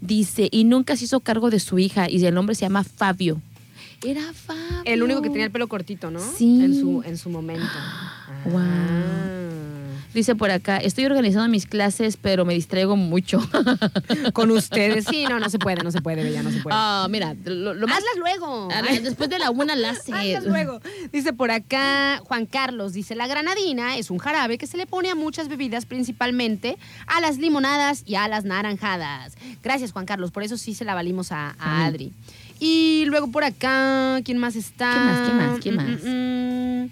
[0.00, 3.40] dice, y nunca se hizo cargo de su hija, y el nombre se llama Fabio.
[4.06, 4.82] Era Fabio.
[4.84, 6.20] El único que tenía el pelo cortito, ¿no?
[6.20, 6.62] Sí.
[6.62, 7.66] En su, en su momento.
[8.44, 8.64] Guau.
[8.64, 9.36] Ah.
[10.16, 13.38] Dice por acá, estoy organizando mis clases, pero me distraigo mucho.
[14.32, 15.04] Con ustedes.
[15.16, 16.74] Sí, no, no se puede, no se puede, Bella, no se puede.
[16.76, 17.98] Ah, mira, lo, lo más...
[17.98, 18.68] Hazlas luego.
[18.72, 20.14] A ver, después de la una la haces.
[20.14, 20.80] Hazlas luego.
[21.12, 25.10] Dice por acá Juan Carlos, dice, la granadina es un jarabe que se le pone
[25.10, 29.36] a muchas bebidas, principalmente a las limonadas y a las naranjadas.
[29.62, 31.54] Gracias, Juan Carlos, por eso sí se la valimos a.
[31.58, 32.12] Adri.
[32.58, 34.90] Y luego por acá, ¿quién más está?
[34.92, 36.02] ¿Quién más, quién más, quién Mm, más?
[36.04, 36.90] mm, mm.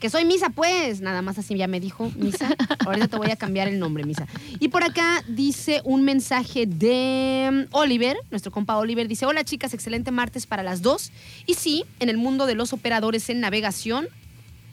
[0.00, 1.00] Que soy Misa, pues.
[1.00, 2.54] Nada más así ya me dijo Misa.
[2.86, 4.28] Ahorita te voy a cambiar el nombre, Misa.
[4.60, 9.08] Y por acá dice un mensaje de mm, Oliver, nuestro compa Oliver.
[9.08, 11.10] Dice: Hola chicas, excelente martes para las dos.
[11.46, 14.06] Y sí, en el mundo de los operadores en navegación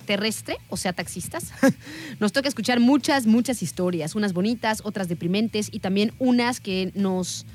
[0.06, 1.46] terrestre, o sea, taxistas,
[2.20, 4.14] nos toca escuchar muchas, muchas historias.
[4.14, 7.48] Unas bonitas, otras deprimentes y también unas que nos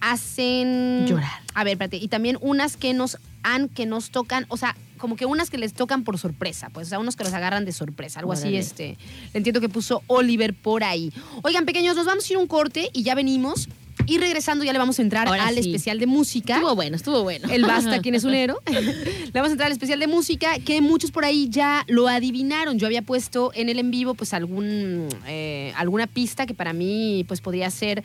[0.00, 1.40] hacen Llorar.
[1.54, 1.96] A ver, espérate.
[1.96, 5.58] Y también unas que nos han, que nos tocan, o sea, como que unas que
[5.58, 8.54] les tocan por sorpresa, pues, o sea, unos que los agarran de sorpresa, algo así,
[8.56, 8.98] este.
[9.32, 11.12] Le entiendo que puso Oliver por ahí.
[11.42, 13.68] Oigan, pequeños, nos vamos a ir un corte y ya venimos.
[14.06, 15.60] Y regresando ya le vamos a entrar Ahora al sí.
[15.60, 16.54] especial de música.
[16.54, 17.48] Estuvo bueno, estuvo bueno.
[17.50, 18.60] El Basta, quien es unero.
[18.66, 22.78] Le vamos a entrar al especial de música, que muchos por ahí ya lo adivinaron.
[22.78, 27.24] Yo había puesto en el en vivo, pues, algún, eh, alguna pista que para mí,
[27.28, 28.02] pues, podría ser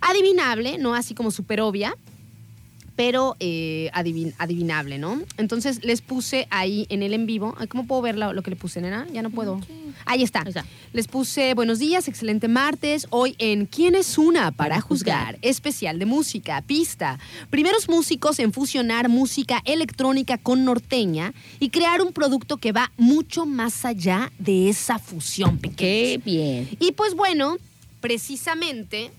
[0.00, 1.94] adivinable, no así como súper obvia,
[2.96, 5.22] pero eh, adivin- adivinable, ¿no?
[5.36, 7.54] Entonces les puse ahí en el en vivo.
[7.56, 9.06] Ay, ¿Cómo puedo ver lo, lo que le puse, nena?
[9.12, 9.60] Ya no puedo.
[10.04, 10.40] Ahí está.
[10.40, 10.64] Ahí está.
[10.92, 13.06] Les puse buenos días, excelente martes.
[13.10, 15.38] Hoy en ¿Quién es una para juzgar?
[15.42, 17.20] Especial de música, pista.
[17.50, 23.46] Primeros músicos en fusionar música electrónica con norteña y crear un producto que va mucho
[23.46, 25.76] más allá de esa fusión pequeña.
[25.78, 26.68] Qué bien.
[26.80, 27.58] Y pues bueno,
[28.00, 29.12] precisamente,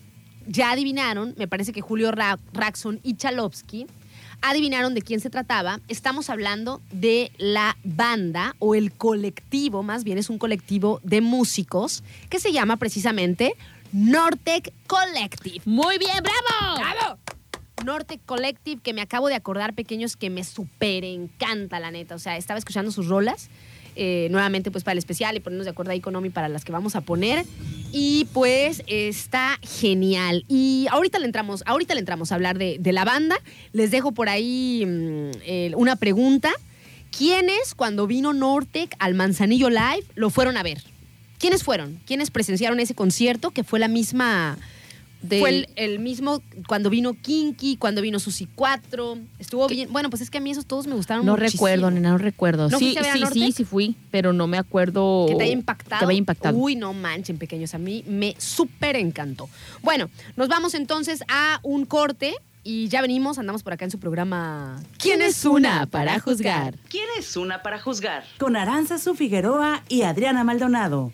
[0.49, 3.87] ya adivinaron, me parece que Julio Ra- Raxon y Chalovsky
[4.41, 5.79] adivinaron de quién se trataba.
[5.87, 12.03] Estamos hablando de la banda o el colectivo, más bien es un colectivo de músicos
[12.29, 13.53] que se llama precisamente
[13.91, 15.61] Nortec Collective.
[15.65, 16.79] Muy bien, bravo.
[16.79, 17.19] ¡Bravo!
[17.85, 22.15] Nortec Collective, que me acabo de acordar, pequeños, que me súper encanta, la neta.
[22.15, 23.49] O sea, estaba escuchando sus rolas,
[23.95, 26.65] eh, nuevamente, pues para el especial y ponernos de acuerdo ahí con Omi para las
[26.65, 27.45] que vamos a poner.
[27.91, 30.45] Y pues está genial.
[30.47, 33.37] Y ahorita le entramos, ahorita le entramos a hablar de, de la banda.
[33.73, 36.51] Les dejo por ahí mm, una pregunta.
[37.15, 40.81] ¿Quiénes, cuando vino Nortec al Manzanillo Live, lo fueron a ver?
[41.39, 41.99] ¿Quiénes fueron?
[42.05, 44.57] ¿Quiénes presenciaron ese concierto que fue la misma...
[45.21, 49.17] De- Fue el, el mismo cuando vino Kinky, cuando vino Susi 4.
[49.37, 49.91] Estuvo bien.
[49.91, 51.57] Bueno, pues es que a mí esos todos me gustaron No muchísimo.
[51.67, 52.69] recuerdo, nena, no recuerdo.
[52.69, 53.55] ¿No sí, fuiste a ver a sí, sí, Nortec?
[53.57, 55.25] sí fui, pero no me acuerdo.
[55.27, 55.99] Que te haya impactado.
[55.99, 56.57] Que me haya impactado.
[56.57, 57.73] Uy, no manchen, pequeños.
[57.73, 59.49] A mí me súper encantó.
[59.81, 63.37] Bueno, nos vamos entonces a un corte y ya venimos.
[63.39, 64.81] Andamos por acá en su programa.
[64.99, 66.75] ¿Quién es una para juzgar?
[66.89, 68.23] ¿Quién es una para juzgar?
[68.37, 71.11] Con Aranzazu Figueroa y Adriana Maldonado.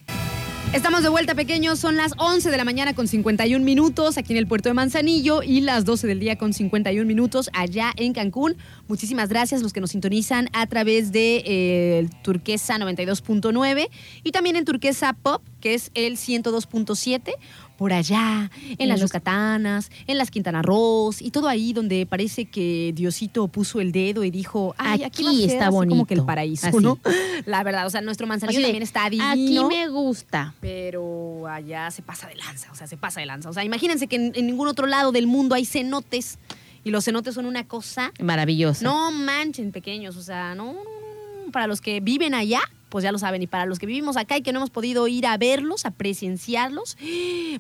[0.76, 1.80] Estamos de vuelta, pequeños.
[1.80, 5.42] Son las 11 de la mañana con 51 minutos aquí en el puerto de Manzanillo
[5.42, 8.58] y las 12 del día con 51 minutos allá en Cancún.
[8.90, 13.88] Muchísimas gracias los que nos sintonizan a través de eh, Turquesa 92.9
[14.26, 17.36] y también en Turquesa Pop, que es el 102.7.
[17.78, 22.06] Por allá, en En las los- Yucatanas, en las Quintana Roo y todo ahí donde
[22.06, 25.68] parece que Diosito puso el dedo y dijo, ay, aquí, va a Aquí ser está
[25.68, 26.26] así como que el bonito".
[26.26, 26.78] paraíso, Así.
[26.80, 27.00] ¿no?
[27.46, 30.54] La verdad, o sea, nuestro Manzanillo de, también está Aquí divino me gusta.
[30.62, 33.50] pero allá se pasa de lanza, o sea, se pasa de lanza.
[33.50, 36.40] O sea, imagínense que en, en ningún otro lado del mundo hay cenotes
[36.84, 38.12] y los cenotes son una cosa.
[38.22, 38.84] Maravilloso.
[38.84, 41.52] No manchen, pequeños, o sea, no, no, no, no.
[41.52, 42.62] Para los que viven allá,
[42.96, 43.42] pues ya lo saben.
[43.42, 45.92] Y para los que vivimos acá y que no hemos podido ir a verlos, a
[45.92, 46.96] presenciarlos,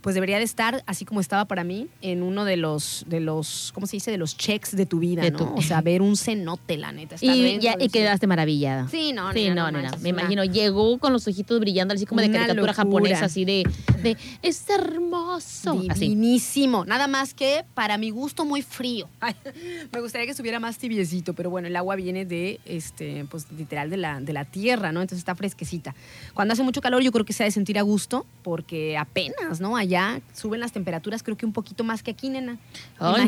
[0.02, 3.74] pues debería de estar, así como estaba para mí, en uno de los, de los,
[3.74, 4.12] ¿cómo se dice?
[4.12, 5.40] De los checks de tu vida, De ¿no?
[5.40, 7.18] tu- O sea, ver un cenote, la neta.
[7.20, 8.88] Y, ya, quedaste maravillada.
[8.88, 12.06] Sí, no, Sí, nena, no, manches, Me una- imagino, llegó con los ojitos brillando, así
[12.06, 12.74] como de Una caricatura locura.
[12.74, 13.68] japonesa, así de,
[14.04, 15.82] de es hermoso.
[15.90, 16.00] Así.
[16.06, 16.86] Divinísimo.
[16.86, 19.10] Nada más que para mi gusto muy frío.
[19.20, 19.36] Ay,
[19.92, 23.90] me gustaría que estuviera más tibiecito, pero bueno, el agua viene de, este, pues literal
[23.90, 25.02] de la, de la tierra, ¿no?
[25.02, 25.95] Entonces está fresquecita.
[26.36, 29.59] Cuando hace mucho calor yo creo que se ha de sentir a gusto porque apenas,
[29.59, 29.76] ¿no?
[29.76, 32.59] Allá suben las temperaturas creo que un poquito más que aquí, nena.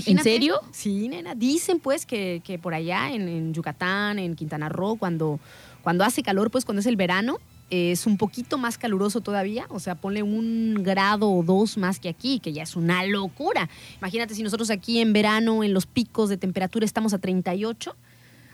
[0.05, 0.61] ¿en serio?
[0.71, 1.33] Sí, nena.
[1.33, 5.39] Dicen pues que, que por allá en, en Yucatán, en Quintana Roo, cuando,
[5.81, 7.39] cuando hace calor, pues cuando es el verano,
[7.71, 12.09] es un poquito más caluroso todavía, o sea, ponle un grado o dos más que
[12.09, 13.69] aquí, que ya es una locura.
[13.97, 17.95] Imagínate si nosotros aquí en verano, en los picos de temperatura, estamos a 38,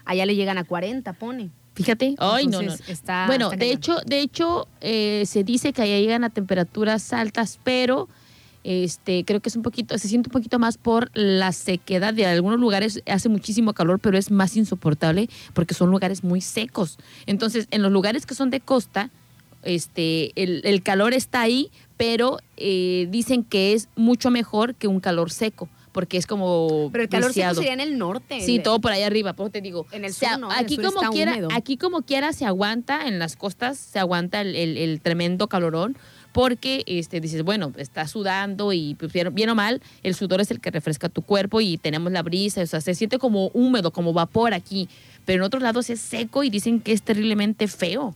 [0.05, 1.51] allá le llegan a 40, pone.
[1.75, 2.15] Fíjate.
[2.19, 2.73] Ay, no, no.
[2.87, 7.11] Está- bueno, está de hecho, de hecho, eh, se dice que allá llegan a temperaturas
[7.13, 8.07] altas, pero
[8.63, 12.13] este, creo que es un poquito, se siente un poquito más por la sequedad.
[12.13, 16.97] De algunos lugares hace muchísimo calor, pero es más insoportable porque son lugares muy secos.
[17.25, 19.09] Entonces, en los lugares que son de costa,
[19.63, 24.99] este, el, el calor está ahí, pero eh, dicen que es mucho mejor que un
[24.99, 27.55] calor seco, porque es como Pero el calor viciado.
[27.55, 28.41] sería en el norte.
[28.41, 29.85] Sí, de- todo por allá arriba, por eso te digo.
[29.93, 31.47] En el Se sur a- no, en el aquí sur como quiera, húmedo.
[31.53, 35.95] aquí como quiera se aguanta en las costas, se aguanta el, el- el tremendo calorón,
[36.33, 40.59] porque este dices, bueno, estás sudando y pues, bien, o mal, el sudor es el
[40.59, 44.13] que refresca tu cuerpo y tenemos la brisa, o sea, se siente como húmedo, como
[44.13, 44.89] vapor aquí,
[45.25, 48.15] pero en otros lados es seco y dicen que es terriblemente feo.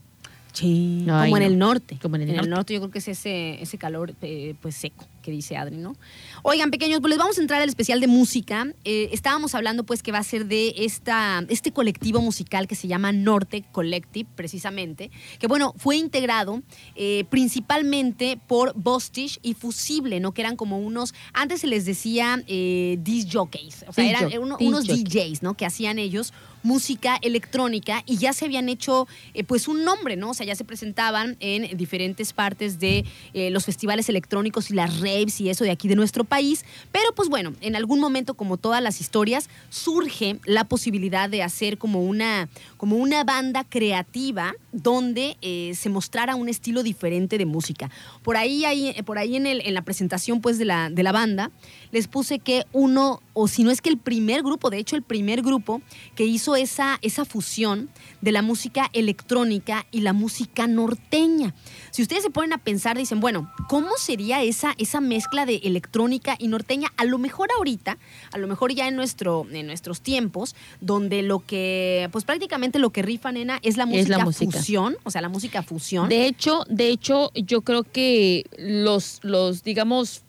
[0.53, 1.47] Sí, Ay, como en no.
[1.49, 1.99] el norte.
[2.01, 2.49] Como en el el norte.
[2.49, 5.97] norte yo creo que es ese, ese calor eh, pues seco que dice Adri, ¿no?
[6.41, 8.73] Oigan, pequeños, pues les vamos a entrar al especial de música.
[8.86, 12.88] Eh, estábamos hablando pues que va a ser de esta, este colectivo musical que se
[12.88, 16.63] llama Norte Collective, precisamente, que bueno, fue integrado
[16.95, 20.32] eh, principalmente por Bostich y Fusible, ¿no?
[20.32, 24.39] Que eran como unos, antes se les decía eh, disc jockeys, o sea, eran disc
[24.61, 24.88] unos.
[24.88, 25.55] DJs, ¿no?
[25.55, 26.32] Que hacían ellos
[26.68, 30.32] música electrónica y ya se habían hecho eh, pues un nombre, ¿no?
[30.32, 34.99] O sea, ya se presentaban en diferentes partes de eh, los festivales electrónicos y las
[34.99, 38.57] raves y eso de aquí de nuestro país, pero pues bueno, en algún momento como
[38.57, 45.38] todas las historias surge la posibilidad de hacer como una como una banda creativa donde
[45.41, 47.89] eh, se mostrara un estilo diferente de música.
[48.24, 51.13] Por ahí, ahí por ahí en, el, en la presentación pues de la, de la
[51.13, 51.49] banda
[51.92, 55.02] les puse que uno, o si no es que el primer grupo, de hecho el
[55.02, 55.82] primer grupo
[56.16, 57.90] que hizo esa, esa fusión
[58.22, 61.54] de la música electrónica y la música norteña.
[61.92, 66.36] Si ustedes se ponen a pensar, dicen, bueno, ¿cómo sería esa, esa mezcla de electrónica
[66.40, 66.92] y norteña?
[66.98, 67.98] A lo mejor ahorita,
[68.32, 72.92] a lo mejor ya en, nuestro, en nuestros tiempos, donde lo que, pues prácticamente lo
[72.92, 74.58] que rifa, nena, es la música, Es la música.
[74.58, 76.10] fusión, o sea, la música fusión.
[76.10, 80.24] De hecho, de hecho, yo creo que los, los, digamos,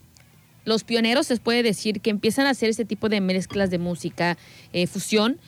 [0.69, 4.39] los pioneros se puede decir que empiezan a hacer este tipo de mezclas de música,
[4.73, 5.39] eh, fusión,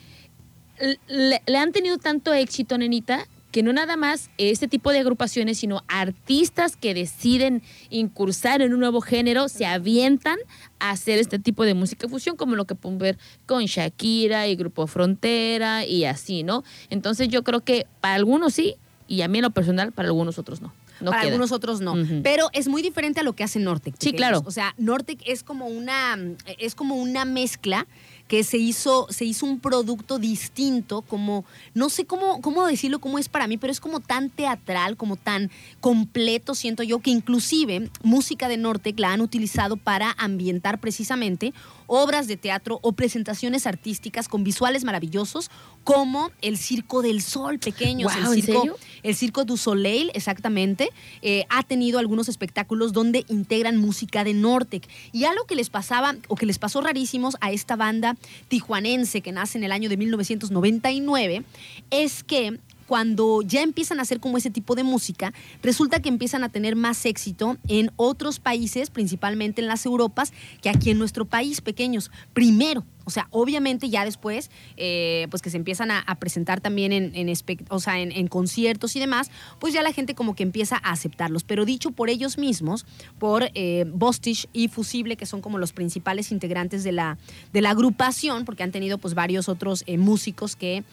[1.07, 5.83] le, han tenido tanto éxito, nenita, que no nada más este tipo de agrupaciones, sino
[5.87, 10.39] artistas que deciden incursar en un nuevo género, se avientan
[10.79, 14.55] a hacer este tipo de música fusión, como lo que pueden ver con Shakira y
[14.55, 16.63] Grupo Frontera y así, ¿no?
[16.89, 18.75] Entonces yo creo que para algunos sí,
[19.07, 20.73] y a mí en lo personal, para algunos otros no.
[21.01, 21.31] No para queda.
[21.31, 21.95] algunos otros no.
[22.23, 23.95] Pero es muy diferente a lo que hace Nortec.
[23.99, 24.41] Sí, claro.
[24.45, 26.17] O sea, Nortec es como una,
[26.57, 27.87] es como una mezcla
[28.27, 31.43] que se hizo, se hizo un producto distinto, como,
[31.73, 35.17] no sé cómo, cómo decirlo, cómo es para mí, pero es como tan teatral, como
[35.17, 41.53] tan completo, siento yo, que inclusive música de Nortec la han utilizado para ambientar precisamente
[41.87, 45.51] obras de teatro o presentaciones artísticas con visuales maravillosos,
[45.83, 48.13] como el Circo del Sol, pequeños.
[48.13, 48.77] Guau, el ¿en circo, serio?
[49.03, 50.89] El Circo du Soleil, exactamente,
[51.21, 54.87] eh, ha tenido algunos espectáculos donde integran música de Nortec.
[55.11, 59.31] Y algo que les pasaba, o que les pasó rarísimos a esta banda tijuanense que
[59.31, 61.43] nace en el año de 1999,
[61.89, 62.59] es que
[62.91, 65.33] cuando ya empiezan a hacer como ese tipo de música,
[65.63, 70.69] resulta que empiezan a tener más éxito en otros países, principalmente en las Europas, que
[70.69, 72.11] aquí en nuestro país, pequeños.
[72.33, 77.15] Primero, o sea, obviamente ya después, eh, pues que se empiezan a, presentar también en,
[77.15, 77.33] en
[77.69, 81.43] o sea, en, conciertos y demás, pues ya la gente como que empieza a aceptarlos.
[81.43, 82.85] Pero dicho por ellos mismos,
[83.17, 87.17] por eh, Bostich y Fusible, que son como los principales integrantes de la,
[87.53, 90.83] de la agrupación, porque han tenido pues varios otros eh, músicos que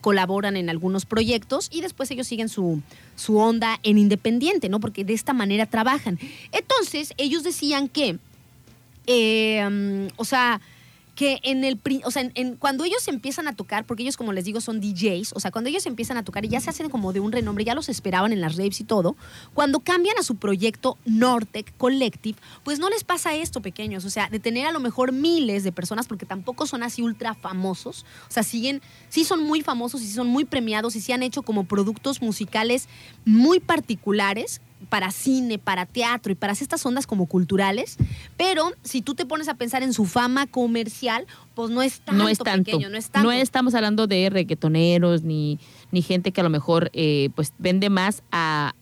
[0.00, 2.82] colaboran en algunos proyectos y después ellos siguen su,
[3.16, 4.80] su onda en independiente, ¿no?
[4.80, 6.18] Porque de esta manera trabajan.
[6.52, 8.18] Entonces, ellos decían que,
[9.06, 10.60] mm, o sea,
[11.14, 14.44] que en el, o sea, en- cuando ellos empiezan a tocar, porque ellos como les
[14.44, 17.12] digo son DJs, o sea, cuando ellos empiezan a tocar y ya se hacen como
[17.12, 19.16] de un renombre, ya los esperaban en las raves y todo,
[19.54, 24.28] cuando cambian a su proyecto Nortec Collective, pues no les pasa esto, pequeños, o sea,
[24.28, 28.32] de tener a lo mejor miles de personas, porque tampoco son así ultra famosos, o
[28.32, 31.42] sea, siguen, sí son muy famosos y sí son muy premiados y sí han hecho
[31.42, 32.88] como productos musicales
[33.24, 37.96] muy particulares para cine, para teatro y para estas ondas como culturales,
[38.36, 42.22] pero si tú te pones a pensar en su fama comercial, pues no es tanto,
[42.22, 42.64] no es tanto.
[42.64, 43.30] pequeño, no es tanto.
[43.32, 45.58] estamos hablando de reggaetoneros ni,
[45.90, 48.74] ni gente que a lo mejor eh, pues vende más a,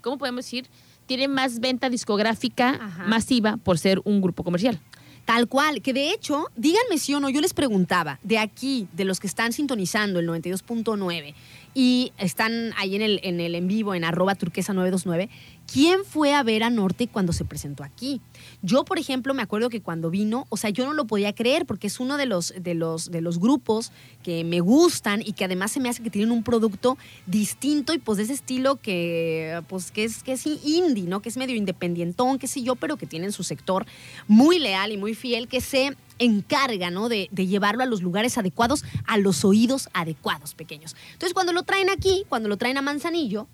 [0.00, 0.66] ¿cómo podemos decir?
[1.06, 3.04] Tiene más venta discográfica Ajá.
[3.06, 4.80] masiva por ser un grupo comercial.
[5.24, 9.04] Tal cual, que de hecho, díganme si o no, yo les preguntaba, de aquí, de
[9.04, 11.34] los que están sintonizando el 92.9
[11.74, 15.28] y están ahí en el en, el en vivo, en arroba turquesa 929,
[15.72, 18.20] ¿quién fue a ver a Norte cuando se presentó aquí?
[18.62, 21.64] Yo, por ejemplo, me acuerdo que cuando vino, o sea, yo no lo podía creer
[21.64, 23.90] porque es uno de los, de los, de los grupos
[24.22, 27.98] que me gustan y que además se me hace que tienen un producto distinto y
[27.98, 31.22] pues de ese estilo que, pues, que es, que es indie, ¿no?
[31.22, 33.86] Que es medio independientón, qué sé yo, pero que tienen su sector
[34.28, 37.08] muy leal y muy fiel, que se encarga, ¿no?
[37.08, 40.94] De, de llevarlo a los lugares adecuados, a los oídos adecuados, pequeños.
[41.12, 43.48] Entonces, cuando lo traen aquí, cuando lo traen a Manzanillo,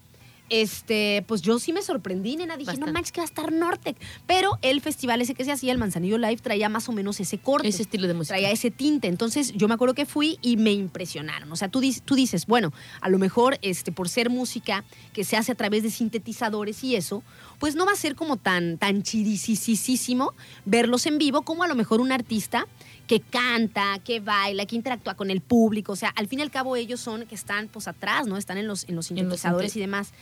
[0.48, 2.56] este, pues yo sí me sorprendí, nena.
[2.56, 3.96] Dije, no manches, que va a estar Nortec.
[4.26, 7.38] Pero el festival ese que se hacía, el Manzanillo Live, traía más o menos ese
[7.38, 7.68] corte.
[7.68, 8.34] Ese estilo de música.
[8.34, 9.08] Traía ese tinte.
[9.08, 11.50] Entonces, yo me acuerdo que fui y me impresionaron.
[11.52, 15.24] O sea, tú, dices- tú dices, bueno, a lo mejor este, por ser música que
[15.24, 17.22] se hace a través de sintetizadores y eso,
[17.58, 20.34] pues no va a ser como tan, tan chidisísimo
[20.64, 22.66] verlos en vivo como a lo mejor un artista
[23.06, 25.92] que canta, que baila, que interactúa con el público.
[25.92, 28.36] O sea, al fin y al cabo ellos son que están pues atrás, ¿no?
[28.36, 30.12] Están en los, en los sintetizadores inte- y demás.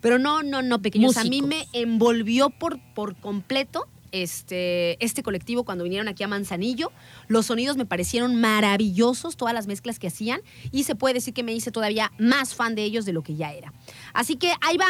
[0.00, 1.16] Pero no, no, no, pequeños.
[1.16, 6.92] A mí me envolvió por, por completo este, este colectivo cuando vinieron aquí a Manzanillo.
[7.26, 11.42] Los sonidos me parecieron maravillosos, todas las mezclas que hacían, y se puede decir que
[11.42, 13.72] me hice todavía más fan de ellos de lo que ya era.
[14.14, 14.86] Así que ahí va.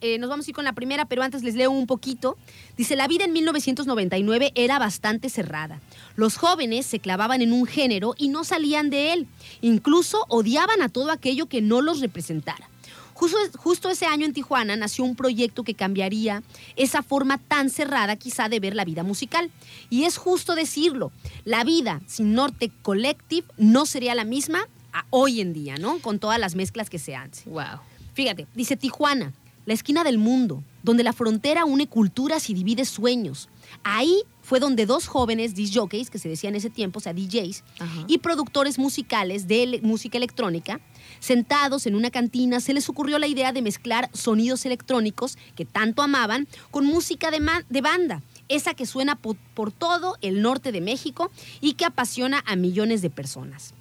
[0.00, 2.36] eh, nos vamos a ir con la primera, pero antes les leo un poquito.
[2.76, 5.80] Dice, la vida en 1999 era bastante cerrada.
[6.16, 9.26] Los jóvenes se clavaban en un género y no salían de él.
[9.60, 12.68] Incluso odiaban a todo aquello que no los representara.
[13.14, 16.42] Justo, justo ese año en Tijuana nació un proyecto que cambiaría
[16.76, 19.50] esa forma tan cerrada quizá de ver la vida musical.
[19.88, 21.12] Y es justo decirlo,
[21.44, 25.98] la vida sin Norte Collective no sería la misma a hoy en día, ¿no?
[26.00, 27.52] Con todas las mezclas que se hacen.
[27.52, 27.80] Wow.
[28.14, 29.32] Fíjate, dice Tijuana,
[29.66, 33.48] la esquina del mundo, donde la frontera une culturas y divide sueños.
[33.82, 37.14] Ahí fue donde dos jóvenes disc jockeys, que se decía en ese tiempo, o sea,
[37.14, 38.04] DJs, Ajá.
[38.06, 40.80] y productores musicales de música electrónica,
[41.20, 46.02] sentados en una cantina, se les ocurrió la idea de mezclar sonidos electrónicos que tanto
[46.02, 51.30] amaban con música de, banda, esa que suena po- por todo el norte de México
[51.62, 53.72] y que apasiona a millones de personas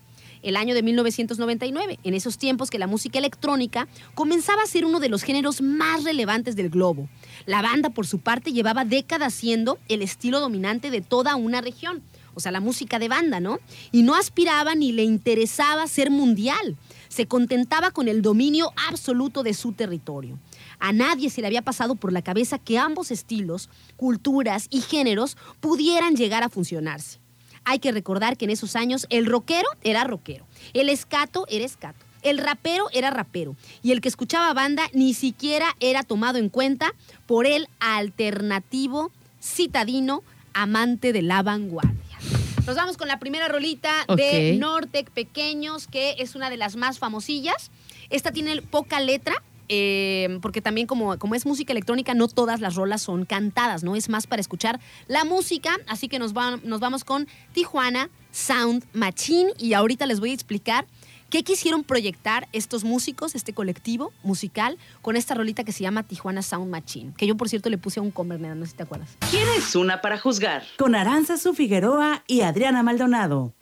[0.43, 4.99] el año de 1999, en esos tiempos que la música electrónica comenzaba a ser uno
[4.99, 7.09] de los géneros más relevantes del globo.
[7.45, 12.03] La banda, por su parte, llevaba décadas siendo el estilo dominante de toda una región,
[12.35, 13.59] o sea, la música de banda, ¿no?
[13.91, 16.77] Y no aspiraba ni le interesaba ser mundial,
[17.07, 20.39] se contentaba con el dominio absoluto de su territorio.
[20.79, 25.37] A nadie se le había pasado por la cabeza que ambos estilos, culturas y géneros
[25.59, 27.22] pudieran llegar a funcionarse.
[27.65, 32.05] Hay que recordar que en esos años el rockero era rockero, el escato era escato,
[32.21, 36.93] el rapero era rapero y el que escuchaba banda ni siquiera era tomado en cuenta
[37.25, 39.11] por el alternativo
[39.41, 42.17] citadino amante de la vanguardia.
[42.65, 44.55] Nos vamos con la primera rolita de.
[44.57, 47.71] Nortec Pequeños, que es una de las más famosillas.
[48.09, 49.35] Esta tiene poca letra,
[49.69, 53.95] eh, porque también como, como es música electrónica, no todas las rolas son cantadas, ¿no?
[53.95, 58.83] Es más para escuchar la música, así que nos, va- nos vamos con Tijuana Sound
[58.93, 60.85] Machine y ahorita les voy a explicar
[61.29, 66.43] qué quisieron proyectar estos músicos, este colectivo musical, con esta rolita que se llama Tijuana
[66.43, 68.83] Sound Machine, que yo por cierto le puse a un nena, no sé si te
[68.83, 69.09] acuerdas.
[69.31, 70.63] ¿Quién es una para juzgar?
[70.77, 73.53] Con Aranzazu Figueroa y Adriana Maldonado.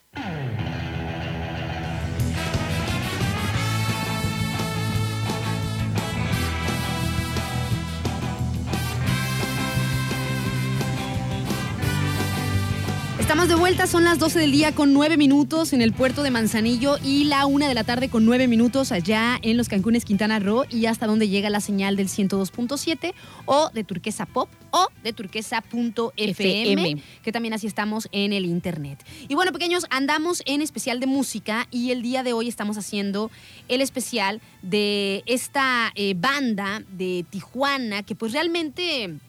[13.22, 16.32] Estamos de vuelta, son las 12 del día con 9 minutos en el puerto de
[16.32, 20.40] Manzanillo y la 1 de la tarde con 9 minutos allá en los Cancunes Quintana
[20.40, 23.14] Roo y hasta donde llega la señal del 102.7
[23.46, 27.02] o de Turquesa Pop o de turquesa.fm, FM.
[27.22, 28.98] que también así estamos en el internet.
[29.28, 33.30] Y bueno, pequeños, andamos en especial de música y el día de hoy estamos haciendo
[33.68, 39.20] el especial de esta eh, banda de Tijuana que pues realmente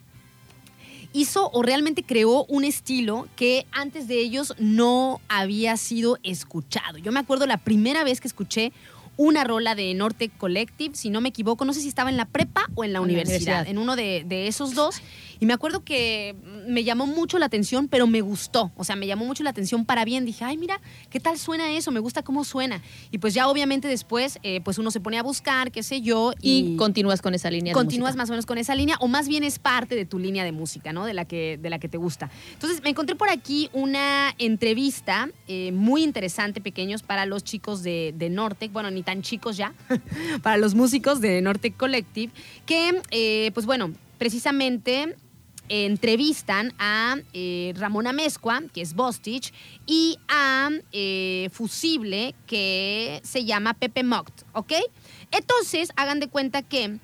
[1.14, 6.98] hizo o realmente creó un estilo que antes de ellos no había sido escuchado.
[6.98, 8.74] Yo me acuerdo la primera vez que escuché
[9.16, 12.26] una rola de Norte Collective, si no me equivoco, no sé si estaba en la
[12.26, 13.68] prepa o en la En la universidad, universidad.
[13.68, 14.96] en uno de, de esos dos.
[15.44, 16.38] Y me acuerdo que
[16.70, 18.72] me llamó mucho la atención, pero me gustó.
[18.78, 20.24] O sea, me llamó mucho la atención para bien.
[20.24, 20.80] Dije, ay, mira,
[21.10, 21.92] ¿qué tal suena eso?
[21.92, 22.82] Me gusta cómo suena.
[23.12, 26.32] Y pues ya obviamente después, eh, pues uno se pone a buscar, qué sé yo.
[26.42, 27.74] Y, continúas con esa línea.
[27.74, 30.46] continúas más o menos con esa línea o más bien es parte de tu línea
[30.46, 31.06] de música, ¿no?
[31.06, 32.32] De la que, de la que te gusta.
[32.54, 38.14] Entonces me encontré por aquí una entrevista eh, muy interesante, pequeños, para los chicos de,
[38.18, 39.74] de Nortec, bueno, ni tan chicos ya,
[40.42, 42.32] para los músicos de Nortec Collective,
[42.66, 43.92] que, eh, pues bueno,
[44.24, 45.18] precisamente
[45.70, 49.54] entrevistan a eh, Ramón Amezcua, que es Bostich,
[49.86, 54.74] y a eh, Fusible, que se llama Pepe Moct, ¿ok?
[55.32, 57.00] Entonces, hagan de cuenta que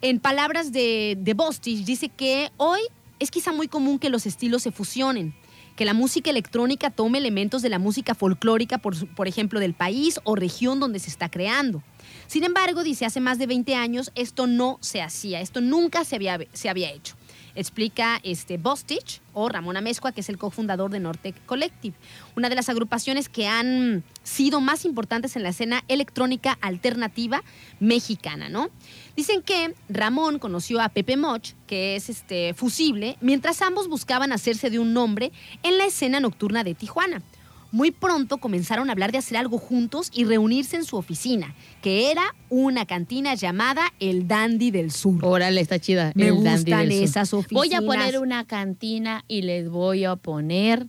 [0.00, 2.80] en palabras de, Bostich, dice que hoy
[3.18, 5.34] es quizá muy común que los estilos se fusionen,
[5.74, 10.20] que la música electrónica tome elementos de la música folclórica, por, por ejemplo, del país
[10.24, 11.82] o región donde se está creando.
[12.26, 16.16] Sin embargo, dice, hace más de 20 años esto no se hacía, esto nunca se
[16.16, 17.17] había, se había hecho.
[17.58, 21.96] Explica este Bostich o Ramón Amezcua, que es el cofundador de Nortec Collective,
[22.36, 27.42] una de las agrupaciones que han sido más importantes en la escena electrónica alternativa
[27.80, 28.70] mexicana, ¿no?
[29.16, 34.70] Dicen que Ramón conoció a Pepe Moch, que es este fusible, mientras ambos buscaban hacerse
[34.70, 35.32] de un nombre
[35.64, 37.22] en la escena nocturna de Tijuana.
[37.70, 42.10] Muy pronto comenzaron a hablar de hacer algo juntos y reunirse en su oficina, que
[42.10, 45.22] era una cantina llamada El Dandy del Sur.
[45.22, 46.12] Órale, está chida.
[46.14, 47.04] Me el dandy gustan del sur.
[47.04, 47.84] esas Voy a oficinas.
[47.84, 50.86] poner una cantina y les voy a poner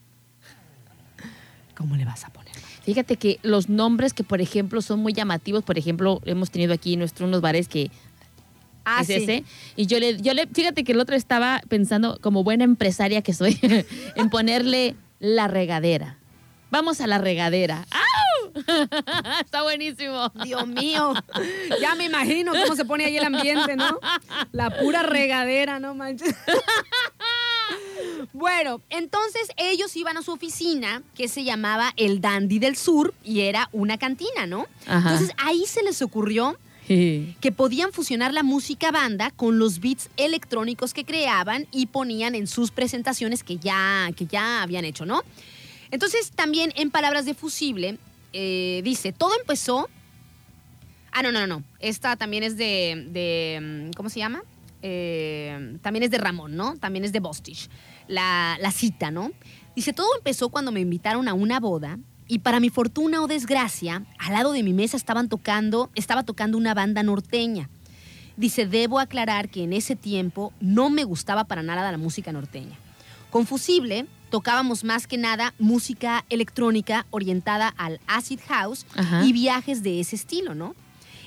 [1.75, 2.53] ¿Cómo le vas a poner?
[2.83, 6.97] Fíjate que los nombres que, por ejemplo, son muy llamativos, por ejemplo, hemos tenido aquí
[6.97, 7.89] nuestro unos bares que
[8.85, 9.13] Ah, es sí.
[9.13, 9.43] ese.
[9.75, 13.33] Y yo le, yo le, fíjate que el otro estaba pensando, como buena empresaria que
[13.33, 13.59] soy,
[14.15, 16.17] en ponerle la regadera.
[16.71, 17.85] Vamos a la regadera.
[17.91, 18.51] ¡Au!
[19.43, 20.31] Está buenísimo.
[20.43, 21.13] Dios mío,
[21.81, 23.99] ya me imagino cómo se pone ahí el ambiente, ¿no?
[24.51, 26.35] La pura regadera, no manches.
[28.33, 33.41] Bueno, entonces ellos iban a su oficina que se llamaba el Dandy del Sur y
[33.41, 34.67] era una cantina, ¿no?
[34.87, 35.11] Ajá.
[35.11, 36.57] Entonces ahí se les ocurrió
[36.87, 42.47] que podían fusionar la música banda con los beats electrónicos que creaban y ponían en
[42.47, 45.21] sus presentaciones que ya, que ya habían hecho, ¿no?
[45.91, 47.97] Entonces, también en palabras de fusible,
[48.33, 49.89] eh, dice, todo empezó...
[51.11, 51.63] Ah, no, no, no.
[51.79, 53.07] Esta también es de...
[53.11, 54.43] de, mm, ¿Cómo se llama?
[54.81, 56.77] Eh, también es de Ramón, ¿no?
[56.77, 57.69] También es de Bostich.
[58.07, 59.31] La, la cita, ¿no?
[59.75, 64.05] Dice, todo empezó cuando me invitaron a una boda y para mi fortuna o desgracia,
[64.19, 67.69] al lado de mi mesa estaban tocando, estaba tocando una banda norteña.
[68.37, 72.77] Dice, debo aclarar que en ese tiempo no me gustaba para nada la música norteña.
[73.31, 79.25] Con Fusible tocábamos más que nada música electrónica orientada al acid house Ajá.
[79.25, 80.75] y viajes de ese estilo, ¿no?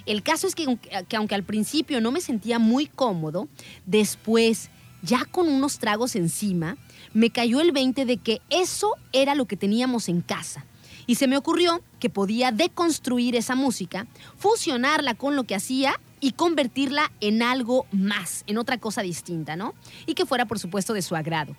[0.07, 3.48] El caso es que, aunque- que aunque al principio no me sentía muy cómodo,
[3.86, 4.70] después,
[5.03, 6.76] ya con unos tragos encima,
[7.14, 10.64] me cayó el 20 de que eso era lo que teníamos en casa.
[11.07, 14.07] Y se me ocurrió que podía deconstruir esa música,
[14.38, 19.74] fusionarla con lo que hacía y convertirla en algo más, en otra cosa distinta, ¿no?
[20.07, 21.57] Y que fuera, por supuesto, de su agrado.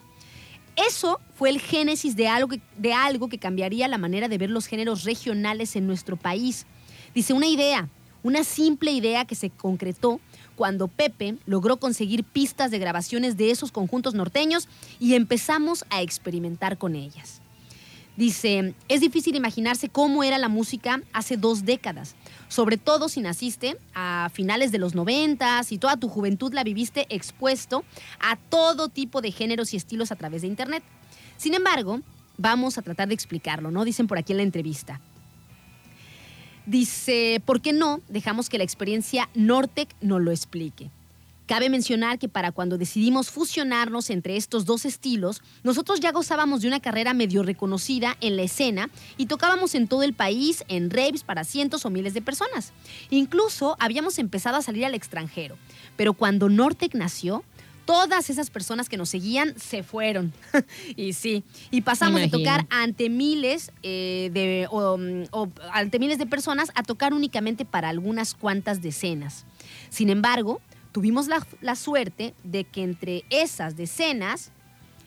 [0.75, 4.49] Eso fue el génesis de algo, que, de algo que cambiaría la manera de ver
[4.49, 6.65] los géneros regionales en nuestro país.
[7.13, 7.89] Dice una idea,
[8.23, 10.19] una simple idea que se concretó
[10.55, 14.67] cuando Pepe logró conseguir pistas de grabaciones de esos conjuntos norteños
[14.99, 17.41] y empezamos a experimentar con ellas.
[18.15, 22.15] Dice, es difícil imaginarse cómo era la música hace dos décadas,
[22.53, 27.07] sobre todo si naciste a finales de los noventas y toda tu juventud la viviste
[27.09, 27.83] expuesto
[28.19, 30.83] a todo tipo de géneros y estilos a través de Internet.
[31.37, 32.01] Sin embargo,
[32.37, 33.83] vamos a tratar de explicarlo, ¿no?
[33.85, 35.01] Dicen por aquí en la entrevista.
[36.67, 40.91] Dice, ¿por qué no dejamos que la experiencia Nortec nos lo explique?
[41.53, 46.67] Cabe mencionar que para cuando decidimos fusionarnos entre estos dos estilos, nosotros ya gozábamos de
[46.67, 51.23] una carrera medio reconocida en la escena y tocábamos en todo el país en raves
[51.23, 52.73] para cientos o miles de personas.
[53.11, 55.55] Incluso habíamos empezado a salir al extranjero.
[55.95, 57.43] Pero cuando Nortec nació,
[57.85, 60.33] todas esas personas que nos seguían se fueron.
[60.95, 66.17] y sí, y pasamos de tocar ante miles eh, de o, mm, o ante miles
[66.17, 69.45] de personas a tocar únicamente para algunas cuantas decenas.
[69.91, 70.59] Sin embargo,
[70.93, 74.51] tuvimos la, suerte de que entre esas decenas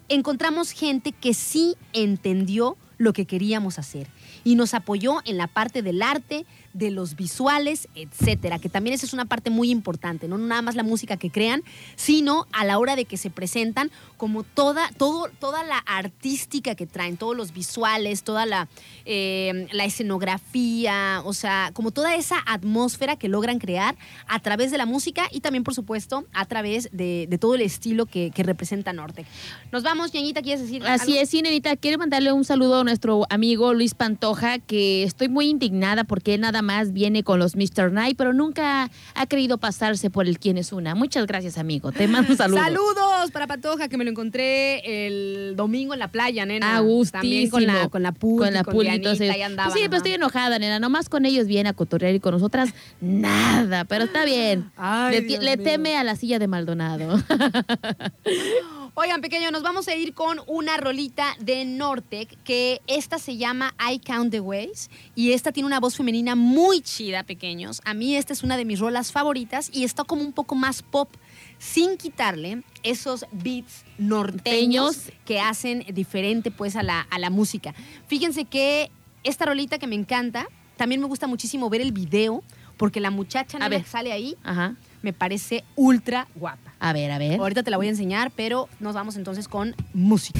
[0.08, 4.08] encontramos gente que sí entendió lo que queríamos hacer
[4.44, 6.44] y nos apoyó en la parte del arte,
[6.76, 10.74] de los visuales, etcétera, que también esa es una parte muy importante, no nada más
[10.74, 11.62] la música que crean,
[11.96, 16.86] sino a la hora de que se presentan como toda, todo, toda la artística que
[16.86, 18.68] traen, todos los visuales, toda la,
[19.06, 23.96] eh, la escenografía, o sea, como toda esa atmósfera que logran crear
[24.26, 27.62] a través de la música y también, por supuesto, a través de, de todo el
[27.62, 29.24] estilo que, representa Norte.
[29.72, 31.74] Nos vamos, Ñañita, ¿quieres decir Así es, sí, nenita.
[31.74, 36.62] Quiero mandarle un saludo a nuestro amigo Luis Pantoja, que estoy muy indignada porque nada
[36.62, 37.92] más viene con los Mr.
[37.92, 40.94] Night, pero nunca ha querido pasarse por el quién es una.
[40.94, 41.92] Muchas gracias, amigo.
[41.92, 42.58] Te mando un saludo.
[42.62, 46.76] Saludos para Patoja, que me lo encontré el domingo en la playa, nena.
[46.76, 47.20] A gustísimo.
[47.20, 49.36] También con la, con la Puli, Con la Puli, Dianita, entonces.
[49.36, 49.96] pues sí, pero ajá.
[49.96, 50.78] estoy enojada, nena.
[50.78, 53.84] Nomás con ellos viene a cotorrear y con nosotras nada.
[53.84, 54.70] Pero está bien.
[54.76, 57.22] Ay, le le teme a la silla de Maldonado.
[58.98, 63.74] Oigan, pequeño, nos vamos a ir con una rolita de Nortec, que esta se llama
[63.92, 67.82] I Count the Ways, y esta tiene una voz femenina muy chida, pequeños.
[67.84, 70.80] A mí esta es una de mis rolas favoritas y está como un poco más
[70.82, 71.10] pop,
[71.58, 75.12] sin quitarle esos beats norteños Teños.
[75.26, 77.74] que hacen diferente pues a la, a la música.
[78.06, 78.90] Fíjense que
[79.24, 82.42] esta rolita que me encanta, también me gusta muchísimo ver el video,
[82.78, 83.82] porque la muchacha A ver.
[83.82, 84.74] que sale ahí Ajá.
[85.02, 86.65] me parece ultra guapa.
[86.78, 87.40] A ver, a ver.
[87.40, 90.38] Ahorita te la voy a enseñar, pero nos vamos entonces con música.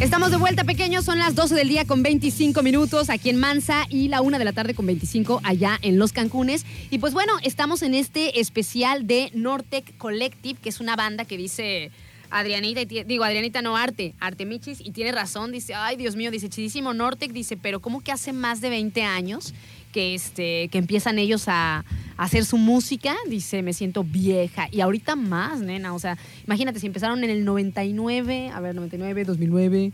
[0.00, 1.04] Estamos de vuelta, pequeños.
[1.04, 4.44] Son las 12 del día con 25 minutos aquí en Mansa y la 1 de
[4.44, 6.66] la tarde con 25 allá en Los Cancunes.
[6.90, 11.36] Y pues bueno, estamos en este especial de Nortec Collective, que es una banda que
[11.36, 11.92] dice
[12.30, 16.48] Adrianita, y digo Adrianita no Arte, Artemichis, y tiene razón, dice, ay Dios mío, dice,
[16.48, 19.54] chidísimo Nortec, dice, pero ¿cómo que hace más de 20 años
[19.94, 21.84] que, este, que empiezan ellos a, a
[22.24, 23.14] hacer su música?
[23.28, 24.66] Dice, me siento vieja.
[24.72, 29.24] Y ahorita más, nena, o sea, imagínate, si empezaron en el 99, a ver, 99,
[29.24, 29.92] 2009,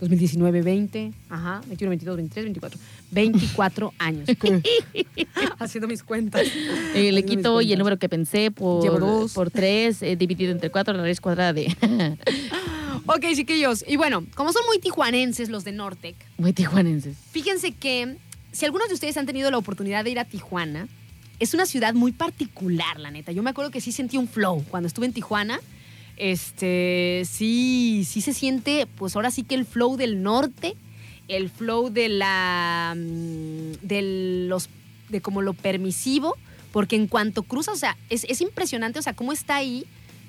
[0.00, 2.80] 2019, 20, ajá, 21, 22, 23, 24.
[3.10, 4.28] 24 años.
[5.58, 6.46] Haciendo mis cuentas.
[6.94, 9.32] Eh, le quito y el número que pensé por, Llevo dos.
[9.32, 11.74] por 3 dividido entre 4, la raíz cuadrada de...
[13.06, 13.82] Ok, chiquillos.
[13.88, 17.16] Y bueno, como son muy tijuanenses los de Nortec, Muy tijuanenses.
[17.32, 18.16] fíjense que
[18.52, 20.88] si algunos de ustedes han tenido la oportunidad de ir a Tijuana,
[21.40, 23.32] es una ciudad muy particular, la neta.
[23.32, 25.60] Yo me acuerdo que sí sentí un flow cuando estuve en Tijuana.
[26.16, 30.76] Este, sí, sí se siente, pues ahora sí que el flow del norte,
[31.28, 34.68] el flow de la, mm, de los,
[35.08, 36.36] de como lo permisivo,
[36.70, 39.84] porque en cuanto cruza, o sea, es, es impresionante, o sea, cómo está ahí,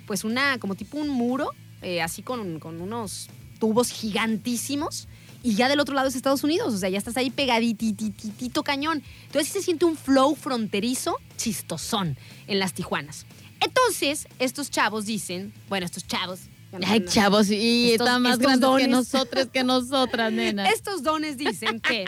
[0.07, 1.51] pues una, como tipo un muro,
[1.81, 5.07] eh, así con, con unos tubos gigantísimos,
[5.43, 9.03] y ya del otro lado es Estados Unidos, o sea, ya estás ahí pegaditititito cañón.
[9.25, 12.17] Entonces sí se siente un flow fronterizo chistosón
[12.47, 13.25] en las Tijuanas.
[13.59, 16.39] Entonces, estos chavos dicen, bueno, estos chavos.
[16.71, 18.87] no Ay, chavos, y Estos- están más grandes que dones.
[18.89, 20.67] nosotras, que nosotras, nena.
[20.69, 22.05] Estos dones dicen que,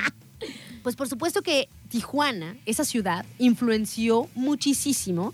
[0.83, 5.33] pues por supuesto que Tijuana, esa ciudad, influenció muchísimo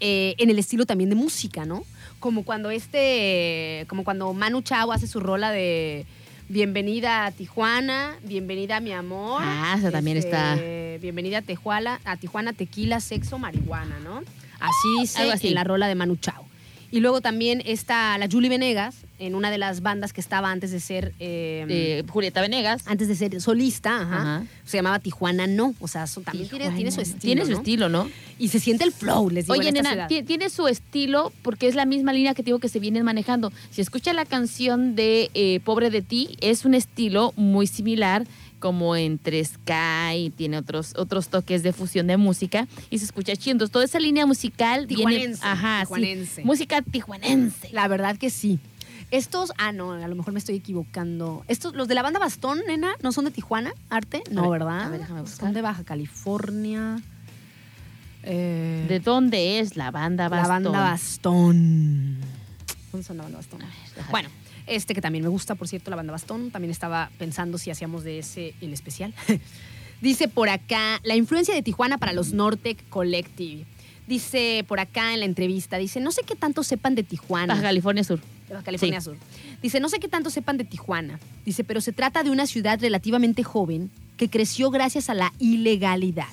[0.00, 1.84] eh, en el estilo también de música, ¿no?
[2.20, 6.04] Como cuando este, como cuando Manu Chao hace su rola de
[6.48, 9.40] Bienvenida a Tijuana, Bienvenida a mi amor.
[9.42, 10.56] Ah, esa también está.
[11.00, 14.22] Bienvenida a Tijuana, a Tijuana, tequila, sexo, marihuana, ¿no?
[14.60, 15.48] Así así.
[15.48, 16.44] en la rola de Manu Chao.
[16.90, 20.70] Y luego también está la Julie Venegas, en una de las bandas que estaba antes
[20.70, 21.12] de ser...
[21.20, 22.82] eh, Eh, Julieta Venegas.
[22.86, 24.44] antes de ser solista, ajá, Ajá.
[24.64, 25.74] se llamaba Tijuana No.
[25.80, 27.20] O sea, también tiene, tiene su estilo.
[27.20, 27.56] Tiene su ¿no?
[27.58, 28.10] estilo, ¿no?
[28.38, 29.54] Y se siente el flow, les digo.
[29.58, 32.58] Oye, en esta nena, tiene su estilo porque es la misma línea que te digo
[32.58, 33.52] que se vienen manejando.
[33.70, 38.26] Si escuchas la canción de eh, Pobre de ti, es un estilo muy similar
[38.58, 43.52] como entre Sky, tiene otros, otros toques de fusión de música y se escucha chido.
[43.52, 44.86] Entonces, toda esa línea musical.
[44.86, 45.82] Tijuanense, Ajá, sí.
[45.84, 46.44] tijuanense.
[46.44, 47.68] Música tijuanense.
[47.72, 48.58] La verdad que sí.
[49.14, 51.44] Estos, ah, no, a lo mejor me estoy equivocando.
[51.46, 54.24] Estos, los de la banda Bastón, nena, ¿no son de Tijuana, Arte?
[54.28, 54.80] No, ver, ¿verdad?
[54.80, 55.38] a ver, déjame buscar.
[55.46, 57.00] Son de Baja California.
[58.24, 60.48] Eh, ¿De dónde es la banda la Bastón?
[60.64, 62.18] banda Bastón.
[62.90, 63.60] ¿Dónde son la banda Bastón?
[63.60, 64.10] déjame.
[64.10, 64.28] Bueno,
[64.66, 66.50] este que también me gusta, por cierto, la banda Bastón.
[66.50, 69.14] También estaba pensando si hacíamos de ese el especial.
[70.00, 73.64] Dice por acá, la influencia de Tijuana para los Nortec Collective.
[74.08, 77.54] Dice por acá en la entrevista, dice, no sé qué tanto sepan de Tijuana.
[77.54, 78.18] Baja California Sur.
[78.48, 79.16] De Baja California Sur.
[79.62, 81.18] Dice, no sé qué tanto sepan de Tijuana.
[81.44, 86.28] Dice, pero se trata de una ciudad relativamente joven que creció gracias a la ilegalidad.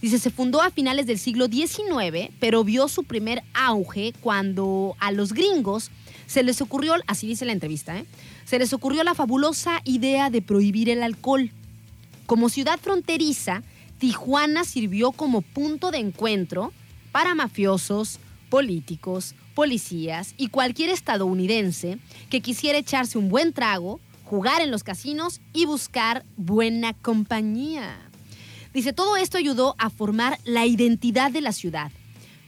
[0.00, 5.10] Dice, se fundó a finales del siglo XIX, pero vio su primer auge cuando a
[5.10, 5.90] los gringos
[6.26, 8.04] se les ocurrió, así dice la entrevista, ¿eh?
[8.44, 11.50] se les ocurrió la fabulosa idea de prohibir el alcohol.
[12.26, 13.62] Como ciudad fronteriza,
[13.98, 16.72] Tijuana sirvió como punto de encuentro
[17.12, 18.18] para mafiosos,
[18.50, 21.98] políticos, policías y cualquier estadounidense
[22.28, 27.96] que quisiera echarse un buen trago, jugar en los casinos y buscar buena compañía.
[28.74, 31.90] Dice, todo esto ayudó a formar la identidad de la ciudad.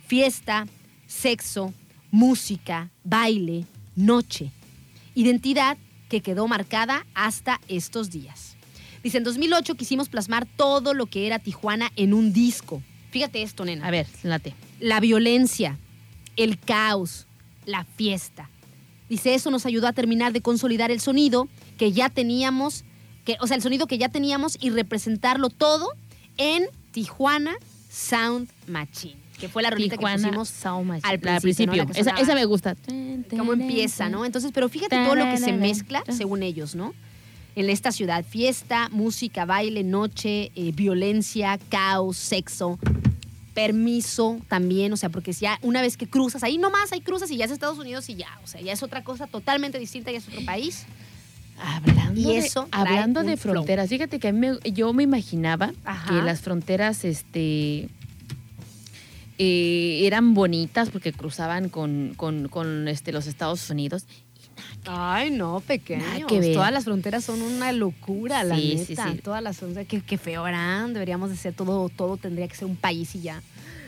[0.06, 0.66] Fiesta,
[1.06, 1.72] sexo,
[2.10, 3.64] música, baile,
[3.96, 4.52] noche.
[5.14, 5.78] Identidad
[6.10, 8.54] que quedó marcada hasta estos días.
[9.02, 12.82] Dice, en 2008 quisimos plasmar todo lo que era Tijuana en un disco.
[13.10, 13.86] Fíjate esto, nena.
[13.86, 14.52] A ver, late.
[14.78, 15.78] La violencia,
[16.38, 17.26] el caos,
[17.66, 18.48] la fiesta.
[19.08, 22.84] Dice, eso nos ayudó a terminar de consolidar el sonido que ya teníamos,
[23.24, 25.92] que, o sea, el sonido que ya teníamos y representarlo todo
[26.36, 27.56] en Tijuana
[27.90, 31.08] Sound Machine, que fue la rolita que Tijuana pusimos Sound Machine.
[31.08, 31.82] al principio, principio.
[31.82, 31.88] ¿no?
[31.88, 32.76] La que esa, esa me gusta.
[33.30, 34.24] cómo empieza, ¿no?
[34.24, 36.94] Entonces, pero fíjate todo lo que se mezcla, según ellos, ¿no?
[37.56, 42.78] En esta ciudad, fiesta, música, baile, noche, eh, violencia, caos, sexo,
[43.66, 47.30] permiso también, o sea, porque si ya una vez que cruzas, ahí nomás hay cruzas
[47.30, 50.10] y ya es Estados Unidos y ya, o sea, ya es otra cosa totalmente distinta,
[50.12, 50.86] ya es otro país.
[51.60, 53.54] Hablando, Y de- eso trae hablando de flow.
[53.54, 56.08] fronteras, fíjate que a mí me- yo me imaginaba Ajá.
[56.08, 57.88] que las fronteras este,
[59.38, 64.06] eh, eran bonitas porque cruzaban con, con- con, este, los Estados Unidos.
[64.86, 66.26] Ay, no, pequeños.
[66.28, 66.52] Que.
[66.54, 69.12] Todas las fronteras son una locura, la Sí, sí, neta.
[69.12, 69.18] sí.
[69.18, 70.92] Todas las fronteras, qué, qué feo eran.
[70.94, 73.42] Deberíamos de ser todo, todo tendría que ser un país y ya.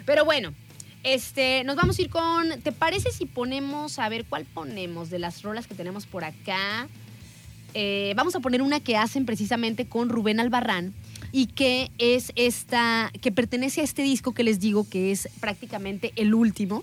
[0.07, 0.53] Pero bueno,
[1.03, 2.61] este, nos vamos a ir con.
[2.63, 6.89] ¿Te parece si ponemos, a ver, cuál ponemos de las rolas que tenemos por acá?
[7.73, 10.93] Eh, vamos a poner una que hacen precisamente con Rubén Albarrán
[11.31, 16.13] y que es esta, que pertenece a este disco que les digo que es prácticamente
[16.17, 16.83] el último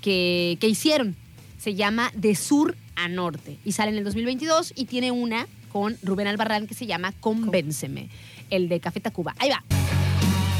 [0.00, 1.16] que, que hicieron.
[1.58, 5.96] Se llama De Sur a Norte y sale en el 2022 y tiene una con
[6.02, 8.08] Rubén Albarrán que se llama Convénceme,
[8.50, 9.34] el de Café Tacuba.
[9.38, 9.62] Ahí va.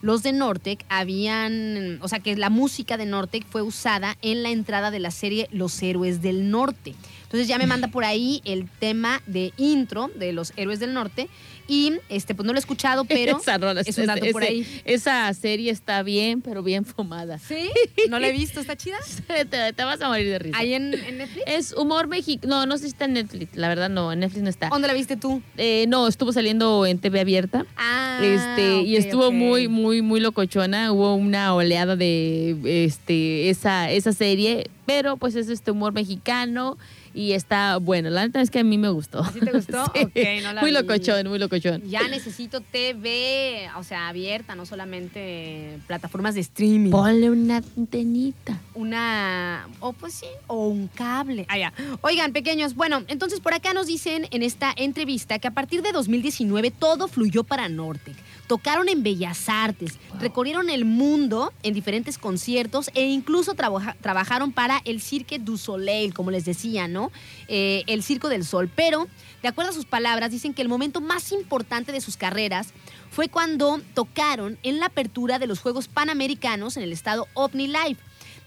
[0.02, 4.50] los de Nortec habían, o sea, que la música de Nortec fue usada en la
[4.50, 6.96] entrada de la serie Los Héroes del Norte.
[7.24, 11.30] Entonces ya me manda por ahí el tema de intro de Los Héroes del Norte
[11.68, 14.52] y este pues no lo he escuchado, pero Esa rola, es un dato por ese-
[14.52, 14.82] ahí.
[14.86, 17.40] Esa serie está bien, pero bien fumada.
[17.40, 17.70] ¿Sí?
[18.10, 18.60] ¿No la he visto?
[18.60, 18.98] ¿Está chida?
[19.28, 20.58] te, te vas a morir de risa.
[20.58, 21.44] ¿Ahí en, en Netflix?
[21.48, 22.58] Es humor mexicano.
[22.62, 23.56] No, no sé si está en Netflix.
[23.56, 24.12] La verdad, no.
[24.12, 24.70] En Netflix no está.
[24.70, 25.42] ¿Dónde la viste tú?
[25.58, 27.66] Eh, no, estuvo saliendo en TV abierta.
[27.76, 30.92] Ah, este, y estuvo muy, muy, muy locochona.
[30.92, 34.70] Hubo una oleada de este, esa, esa serie.
[34.86, 36.78] Pero pues es este humor mexicano
[37.18, 38.12] y está bueno.
[38.12, 39.24] La neta es que a mí me gustó.
[39.32, 39.86] ¿Sí te gustó?
[39.98, 40.04] Sí.
[40.04, 40.78] Ok, no la muy vi.
[40.78, 41.82] locochón, muy locochón.
[41.90, 46.92] Ya necesito TV, o sea, abierta, no solamente plataformas de streaming.
[46.92, 48.60] Ponle una antenita.
[48.76, 51.46] una, o pues sí, o un cable.
[51.50, 51.74] Ah, ya.
[52.02, 55.92] Oigan, pequeños, bueno, entonces por acá nos dicen en esta entrevista que a partir de
[55.92, 58.16] 2019 todo fluyó para Nortec.
[58.48, 64.82] Tocaron en Bellas Artes, recorrieron el mundo en diferentes conciertos e incluso trabaja- trabajaron para
[64.86, 67.12] el Cirque du Soleil, como les decía, ¿no?
[67.50, 68.70] Eh, el Circo del Sol.
[68.74, 69.08] Pero,
[69.42, 72.70] de acuerdo a sus palabras, dicen que el momento más importante de sus carreras
[73.12, 77.98] fue cuando tocaron en la apertura de los Juegos Panamericanos en el estado OVNI Live.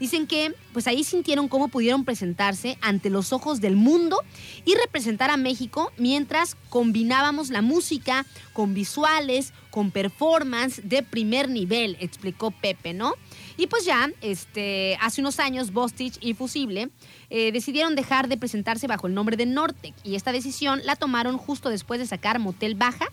[0.01, 4.19] Dicen que pues ahí sintieron cómo pudieron presentarse ante los ojos del mundo
[4.65, 8.25] y representar a México mientras combinábamos la música
[8.55, 13.15] con visuales, con performance de primer nivel, explicó Pepe, ¿no?
[13.59, 16.89] Y pues ya, este, hace unos años, Bostich y Fusible
[17.29, 21.37] eh, decidieron dejar de presentarse bajo el nombre de Nortec y esta decisión la tomaron
[21.37, 23.13] justo después de sacar Motel Baja,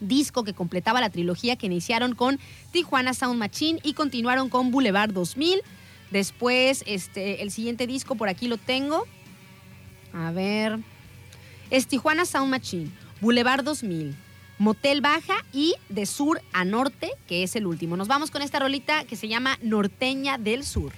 [0.00, 2.38] disco que completaba la trilogía que iniciaron con
[2.70, 5.60] Tijuana Sound Machine y continuaron con Boulevard 2000.
[6.10, 9.06] Después, este, el siguiente disco por aquí lo tengo.
[10.12, 10.78] A ver.
[11.70, 12.90] Es Tijuana Sound Machine,
[13.20, 14.16] Boulevard 2000,
[14.58, 17.96] Motel Baja y De Sur a Norte, que es el último.
[17.96, 20.92] Nos vamos con esta rolita que se llama Norteña del Sur.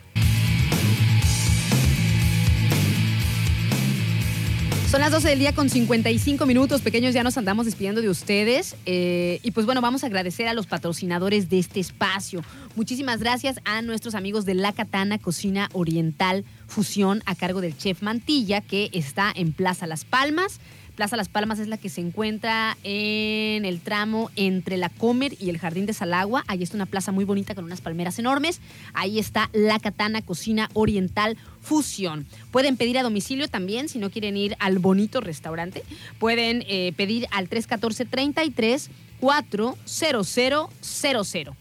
[4.90, 8.74] Son las 12 del día con 55 minutos, pequeños, ya nos andamos despidiendo de ustedes.
[8.86, 12.42] Eh, y pues bueno, vamos a agradecer a los patrocinadores de este espacio.
[12.74, 18.02] Muchísimas gracias a nuestros amigos de La Katana Cocina Oriental Fusión a cargo del chef
[18.02, 20.58] Mantilla, que está en Plaza Las Palmas.
[21.00, 25.48] Plaza Las Palmas es la que se encuentra en el tramo entre la Comer y
[25.48, 26.44] el Jardín de Salagua.
[26.46, 28.60] Ahí está una plaza muy bonita con unas palmeras enormes.
[28.92, 32.26] Ahí está La Katana Cocina Oriental Fusión.
[32.50, 35.84] Pueden pedir a domicilio también, si no quieren ir al bonito restaurante.
[36.18, 38.90] Pueden eh, pedir al 314-33
[39.20, 41.59] 40000.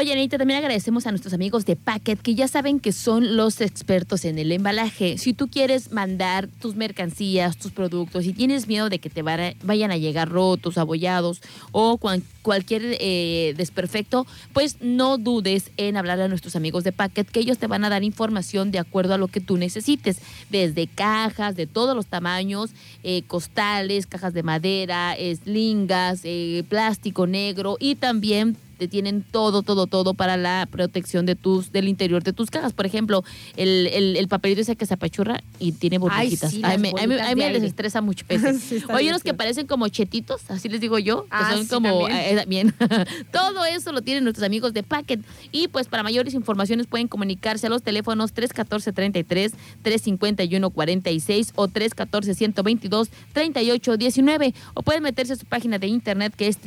[0.00, 3.60] Oye, Anita, también agradecemos a nuestros amigos de Packet, que ya saben que son los
[3.60, 5.18] expertos en el embalaje.
[5.18, 9.90] Si tú quieres mandar tus mercancías, tus productos, y tienes miedo de que te vayan
[9.90, 11.42] a llegar rotos, abollados
[11.72, 17.40] o cualquier eh, desperfecto, pues no dudes en hablar a nuestros amigos de Packet, que
[17.40, 21.56] ellos te van a dar información de acuerdo a lo que tú necesites, desde cajas
[21.56, 22.70] de todos los tamaños,
[23.02, 29.86] eh, costales, cajas de madera, eslingas, eh, plástico negro y también te tienen todo, todo,
[29.86, 32.72] todo para la protección de tus, del interior de tus cajas.
[32.72, 33.24] Por ejemplo,
[33.56, 36.50] el, el, el papelito ese que se apachurra y tiene burbujitas.
[36.52, 38.54] sí, a mí, me- desestresa mucho ese.
[38.58, 41.68] Sí, Oye, unos que parecen como chetitos, así les digo yo, que Ah, son sí,
[41.70, 42.20] como también.
[42.20, 42.74] eh, también.
[43.32, 45.20] Todo eso lo tienen nuestros amigos de Packet.
[45.52, 49.52] Y pues para mayores informaciones pueden comunicarse a los teléfonos 314-33,
[49.84, 54.54] 351-46 o 314-122-3819.
[54.74, 56.58] O pueden meterse a su página de internet que es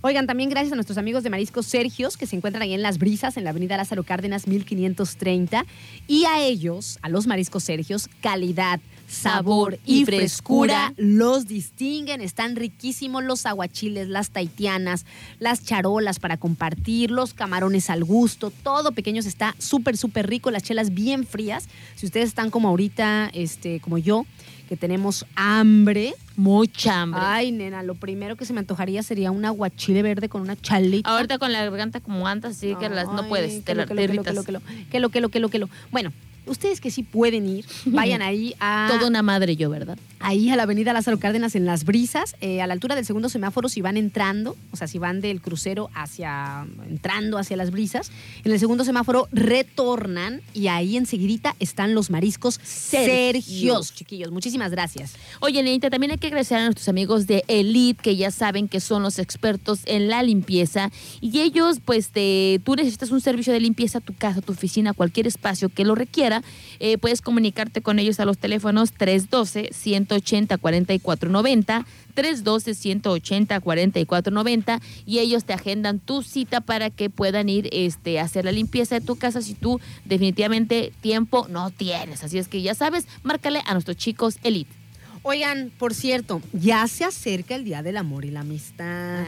[0.00, 2.98] Oigan, también gracias a nuestros amigos de Mariscos Sergios, que se encuentran ahí en Las
[2.98, 5.64] Brisas, en la avenida Lázaro Cárdenas 1530.
[6.06, 10.94] Y a ellos, a los Mariscos Sergios, calidad, sabor y y frescura frescura.
[10.96, 12.20] los distinguen.
[12.20, 15.04] Están riquísimos los aguachiles, las taitianas,
[15.38, 18.50] las charolas para compartir, los camarones al gusto.
[18.50, 20.50] Todo pequeños está súper, súper rico.
[20.50, 21.68] Las chelas bien frías.
[21.96, 24.26] Si ustedes están como ahorita, este, como yo,
[24.68, 26.14] que tenemos hambre.
[26.36, 27.20] Mucha hambre.
[27.24, 31.10] Ay, nena, lo primero que se me antojaría sería un aguachile verde con una chalita.
[31.10, 33.86] Ahorita con la garganta como andas, así que las, no puedes, que te, lo, la-
[33.86, 34.30] que te lo, que lo, irritas.
[34.30, 35.68] que lo, que lo, que lo, que lo, que lo.
[35.90, 36.12] Bueno,
[36.48, 39.98] ustedes que sí pueden ir, vayan ahí a Toda una madre yo, ¿verdad?
[40.20, 43.28] ahí a la avenida Lázaro Cárdenas en Las Brisas, eh, a la altura del segundo
[43.28, 48.10] semáforo si van entrando, o sea, si van del crucero hacia, entrando hacia Las Brisas,
[48.44, 53.08] en el segundo semáforo retornan y ahí enseguidita están los mariscos Sergios.
[53.08, 54.30] Sergios, chiquillos.
[54.30, 55.14] Muchísimas gracias.
[55.40, 58.80] Oye, Nenita, también hay que agradecer a nuestros amigos de Elite, que ya saben que
[58.80, 60.90] son los expertos en la limpieza.
[61.20, 64.92] Y ellos, pues, te, tú necesitas un servicio de limpieza a tu casa, tu oficina,
[64.92, 66.37] cualquier espacio que lo requiera.
[66.80, 71.84] Eh, puedes comunicarte con ellos a los teléfonos 312-180-4490,
[72.14, 78.52] 312-180-4490 y ellos te agendan tu cita para que puedan ir este, a hacer la
[78.52, 82.22] limpieza de tu casa si tú definitivamente tiempo no tienes.
[82.24, 84.78] Así es que ya sabes, márcale a nuestros chicos Elite.
[85.22, 89.24] Oigan, por cierto, ya se acerca el Día del Amor y la Amistad.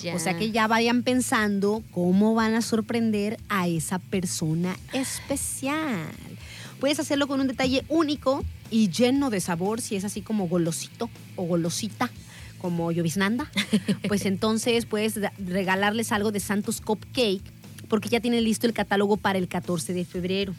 [0.00, 0.14] Ya.
[0.14, 6.06] O sea que ya vayan pensando cómo van a sorprender a esa persona especial.
[6.80, 11.10] Puedes hacerlo con un detalle único y lleno de sabor, si es así como golosito
[11.36, 12.10] o golosita,
[12.58, 13.50] como lloviznanda.
[14.08, 17.42] Pues entonces puedes regalarles algo de Santos Cupcake,
[17.88, 20.54] porque ya tienen listo el catálogo para el 14 de febrero.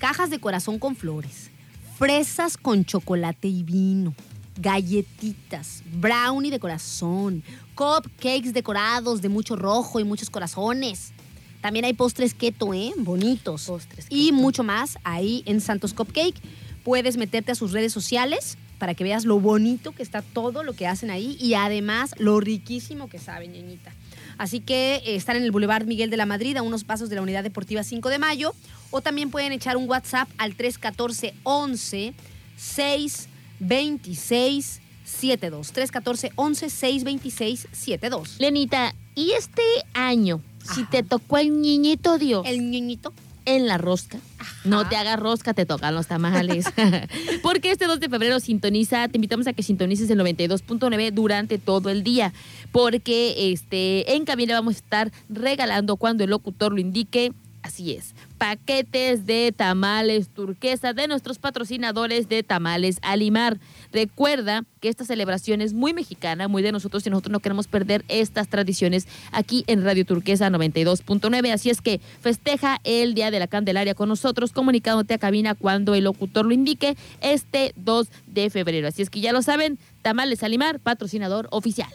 [0.00, 1.50] Cajas de corazón con flores,
[1.96, 4.14] fresas con chocolate y vino,
[4.56, 7.44] galletitas, brownie de corazón,
[7.76, 11.12] cupcakes decorados de mucho rojo y muchos corazones.
[11.60, 12.92] También hay postres keto, ¿eh?
[12.96, 13.66] Bonitos.
[13.66, 14.36] Postres Y keto.
[14.36, 16.40] mucho más ahí en Santos Cupcake.
[16.84, 20.72] Puedes meterte a sus redes sociales para que veas lo bonito que está todo lo
[20.72, 23.92] que hacen ahí y además lo riquísimo que saben, ñeñita.
[24.38, 27.16] Así que eh, están en el Boulevard Miguel de la Madrid, a unos pasos de
[27.16, 28.54] la Unidad Deportiva 5 de Mayo.
[28.90, 32.14] O también pueden echar un WhatsApp al 314 11
[32.56, 35.72] 626 72.
[35.72, 38.36] 314 11 626 72.
[38.38, 39.62] Lenita, ¿y este
[39.94, 40.40] año,
[40.74, 40.90] si Ajá.
[40.90, 43.12] te tocó el niñito Dios El ñoñito.
[43.44, 44.18] en la rosca,
[44.64, 46.66] no te hagas rosca, te tocan los tamales.
[47.42, 51.88] Porque este 2 de febrero sintoniza, te invitamos a que sintonices el 92.9 durante todo
[51.90, 52.32] el día.
[52.72, 58.14] Porque este, en cabina vamos a estar regalando cuando el locutor lo indique Así es.
[58.38, 63.58] Paquetes de tamales turquesa de nuestros patrocinadores de Tamales Alimar.
[63.92, 68.04] Recuerda que esta celebración es muy mexicana, muy de nosotros y nosotros no queremos perder
[68.08, 71.52] estas tradiciones aquí en Radio Turquesa 92.9.
[71.52, 75.94] Así es que festeja el Día de la Candelaria con nosotros, comunicándote a cabina cuando
[75.94, 78.88] el locutor lo indique este 2 de febrero.
[78.88, 81.90] Así es que ya lo saben, Tamales Alimar, patrocinador oficial.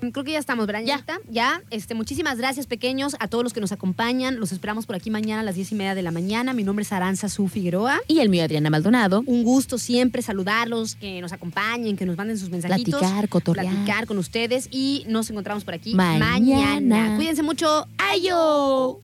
[0.00, 0.82] Creo que ya estamos, ¿verdad?
[0.84, 1.04] Ya.
[1.30, 1.62] Ya.
[1.70, 4.38] Este, muchísimas gracias, pequeños, a todos los que nos acompañan.
[4.38, 6.52] Los esperamos por aquí mañana a las diez y media de la mañana.
[6.52, 8.00] Mi nombre es Aranza Su Figueroa.
[8.06, 9.22] Y el mío, Adriana Maldonado.
[9.26, 13.00] Un gusto siempre saludarlos, que nos acompañen, que nos manden sus mensajitos.
[13.00, 13.66] Platicar, cotorrear.
[13.72, 16.30] Platicar con ustedes y nos encontramos por aquí Mañana.
[16.32, 17.16] mañana.
[17.16, 17.86] Cuídense mucho.
[17.98, 18.94] ¡Ayo!